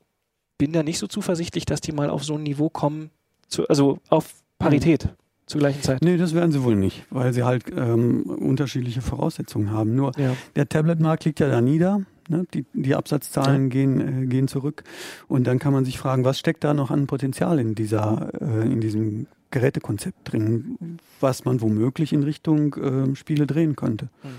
[0.59, 3.11] bin da nicht so zuversichtlich, dass die mal auf so ein Niveau kommen,
[3.49, 5.09] zu, also auf Parität
[5.47, 6.03] zur gleichen Zeit.
[6.03, 9.95] Nee, das werden sie wohl nicht, weil sie halt ähm, unterschiedliche Voraussetzungen haben.
[9.95, 10.37] Nur Ja.
[10.57, 12.03] der Tablet-Markt liegt ja da nieder.
[12.29, 12.45] Ne?
[12.53, 14.83] Die, die Absatzzahlen gehen, äh, gehen zurück.
[15.29, 18.63] Und dann kann man sich fragen, was steckt da noch an Potenzial in, dieser, äh,
[18.67, 24.09] in diesem Gerätekonzept drin, was man womöglich in Richtung äh, Spiele drehen könnte.
[24.23, 24.31] Hm.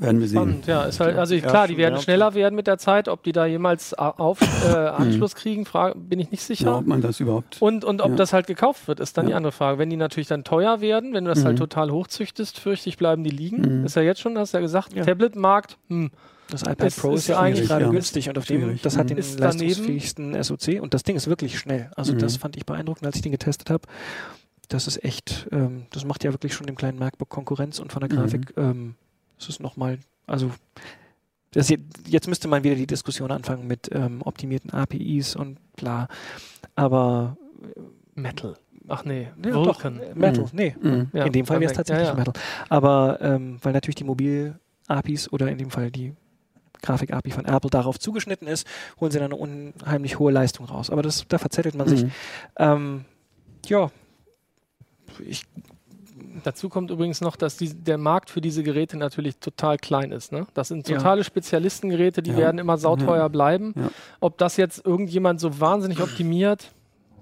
[0.00, 0.36] Werden wir sehen.
[0.38, 0.84] Spannend, ja.
[0.84, 2.00] Ist halt, also Ja, klar, die werden ja.
[2.00, 3.08] schneller werden mit der Zeit.
[3.08, 6.78] Ob die da jemals auf, äh, Anschluss kriegen, frage, bin ich nicht Ja, sicher.
[6.78, 7.62] ob man das überhaupt.
[7.62, 8.16] Und, und ob Ja.
[8.16, 9.36] das halt gekauft wird, ist dann die Ja.
[9.36, 9.78] andere Frage.
[9.78, 11.44] Wenn die natürlich dann teuer werden, wenn du das Mhm.
[11.46, 13.80] halt total hochzüchtest, fürchte ich, bleiben die liegen.
[13.80, 13.84] Mhm.
[13.86, 15.04] Ist ja jetzt schon, hast du ja gesagt, Ja.
[15.04, 16.10] Tablet-Markt, hm,
[16.50, 17.90] Das iPad Es Pro ist ist ja eigentlich gerade ja.
[17.90, 18.82] günstig und auf dem, Schwierig.
[18.82, 19.08] das hat Mhm.
[19.08, 21.90] den Ist daneben- leistungsfähigsten SoC und das Ding ist wirklich schnell.
[21.96, 22.18] Also Mhm.
[22.18, 23.84] das fand ich beeindruckend, als ich den getestet habe.
[24.68, 28.00] Das ist echt, ähm, das macht ja wirklich schon dem kleinen MacBook Konkurrenz und von
[28.00, 28.16] der Mhm.
[28.22, 28.94] Grafik, ähm,
[29.38, 30.50] das ist nochmal, also
[31.52, 36.08] das jetzt, jetzt müsste man wieder die Diskussion anfangen mit ähm, optimierten APIs und bla.
[36.74, 37.36] Aber
[38.14, 38.54] Metal.
[38.88, 39.98] Ach nee, ja, Vulkan.
[39.98, 40.50] doch, äh, Metal, Mhm.
[40.52, 40.76] nee.
[40.80, 41.10] Mhm.
[41.12, 42.18] Ja, in dem Fall wäre es tatsächlich Ja, ja.
[42.18, 42.34] Metal.
[42.68, 46.14] Aber ähm, weil natürlich die Mobil-APIs oder in dem Fall die
[46.82, 48.66] Grafik-API von Apple darauf zugeschnitten ist,
[49.00, 50.90] holen sie dann eine unheimlich hohe Leistung raus.
[50.90, 52.04] Aber das, da verzettelt man sich.
[52.04, 52.10] Mhm.
[52.58, 53.04] Ähm,
[53.66, 53.90] ja,
[55.24, 55.44] ich,
[56.42, 60.32] Dazu kommt übrigens noch, dass die, der Markt für diese Geräte natürlich total klein ist.
[60.32, 60.46] Ne?
[60.54, 60.96] Das sind Ja.
[60.96, 62.36] totale Spezialistengeräte, die Ja.
[62.38, 63.28] werden immer sauteuer Ja.
[63.28, 63.72] bleiben.
[63.76, 63.90] Ja.
[64.20, 66.72] Ob das jetzt irgendjemand so wahnsinnig optimiert,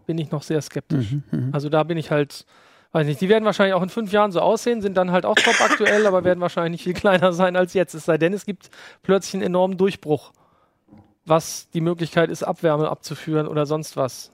[0.07, 1.13] bin ich noch sehr skeptisch.
[1.13, 1.23] Mhm.
[1.31, 1.49] Mhm.
[1.53, 2.47] Also da bin ich halt,
[2.93, 5.35] weiß nicht, die werden wahrscheinlich auch in fünf Jahren so aussehen, sind dann halt auch
[5.37, 7.95] top aktuell, aber werden wahrscheinlich nicht viel kleiner sein als jetzt.
[7.95, 8.71] Es sei denn, es gibt
[9.03, 10.33] plötzlich einen enormen Durchbruch,
[11.25, 14.33] was die Möglichkeit ist, Abwärme abzuführen oder sonst was.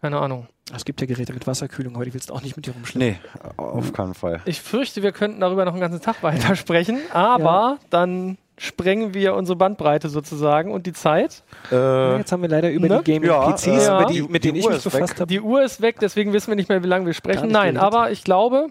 [0.00, 0.48] Keine Ahnung.
[0.74, 3.18] Es gibt ja Geräte mit Wasserkühlung, aber die willst du auch nicht mit dir rumschleppen.
[3.18, 3.18] Nee,
[3.56, 4.40] auf keinen Fall.
[4.46, 9.54] Ich fürchte, wir könnten darüber noch einen ganzen Tag weitersprechen, aber dann sprengen wir unsere
[9.56, 11.42] Bandbreite sozusagen und die Zeit.
[11.70, 13.02] Ja, Äh, Jetzt haben wir leider über Ne?
[13.04, 14.92] die Ja, Gaming-PCs, äh, die, die- mit die denen ich Uhr mich ist weg.
[14.94, 15.26] befasst habe.
[15.28, 17.48] Die Uhr ist weg, deswegen wissen wir nicht mehr, wie lange wir sprechen.
[17.50, 18.68] Nein, aber ich glaube,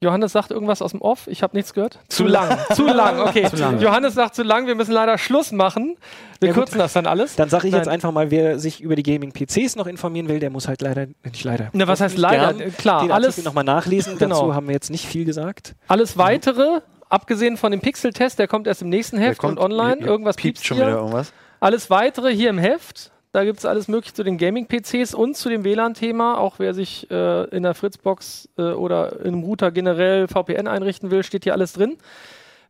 [0.00, 1.26] Johannes sagt irgendwas aus dem Off.
[1.26, 1.98] Ich habe nichts gehört.
[2.08, 2.56] Zu lang.
[2.74, 3.48] zu lang, okay.
[3.50, 3.80] Zu lang.
[3.80, 4.66] Johannes sagt zu lang.
[4.68, 5.96] Wir müssen leider Schluss machen.
[6.38, 6.64] Wir Ja, gut.
[6.66, 7.34] kürzen das dann alles.
[7.34, 7.94] Dann sage ich jetzt Nein.
[7.94, 11.42] einfach mal, wer sich über die Gaming-PCs noch informieren will, der muss halt leider, nicht
[11.42, 11.70] leider.
[11.72, 12.54] Na, was heißt leider?
[12.54, 14.18] gern Äh, Klar, den alles, nochmal nachlesen.
[14.18, 14.36] Genau.
[14.42, 15.74] Dazu haben wir jetzt nicht viel gesagt.
[15.88, 19.96] alles weitere, abgesehen von dem Pixel-Test, der kommt erst im nächsten Heft und kommt- online.
[19.98, 20.86] hier- Irgendwas piept piepst schon hier.
[20.86, 21.32] wieder irgendwas.
[21.58, 23.10] Alles weitere hier im Heft.
[23.32, 26.38] Da gibt es alles mögliche zu den Gaming-PCs und zu dem WLAN-Thema.
[26.38, 31.10] Auch wer sich äh, in der Fritzbox äh, oder in einem Router generell VPN einrichten
[31.10, 31.98] will, steht hier alles drin.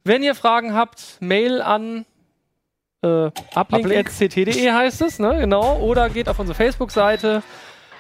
[0.05, 2.07] Wenn ihr Fragen habt, Mail an
[3.03, 5.39] äh, uplink.ct.de heißt es, ne?
[5.39, 5.79] Genau.
[5.79, 7.43] Oder geht auf unsere Facebook-Seite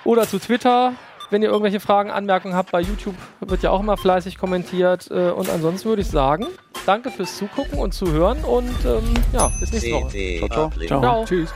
[0.04, 0.94] oder zu Twitter.
[1.30, 5.10] Wenn ihr irgendwelche Fragen, Anmerkungen habt, bei YouTube wird ja auch immer fleißig kommentiert.
[5.10, 6.46] Äh, und ansonsten würde ich sagen,
[6.86, 10.38] danke fürs Zugucken und Zuhören und ähm, ja, bis nächste Woche.
[10.38, 10.86] Ciao, ciao.
[10.86, 11.00] Ciao.
[11.00, 11.24] Ciao.
[11.24, 11.54] Tschüss.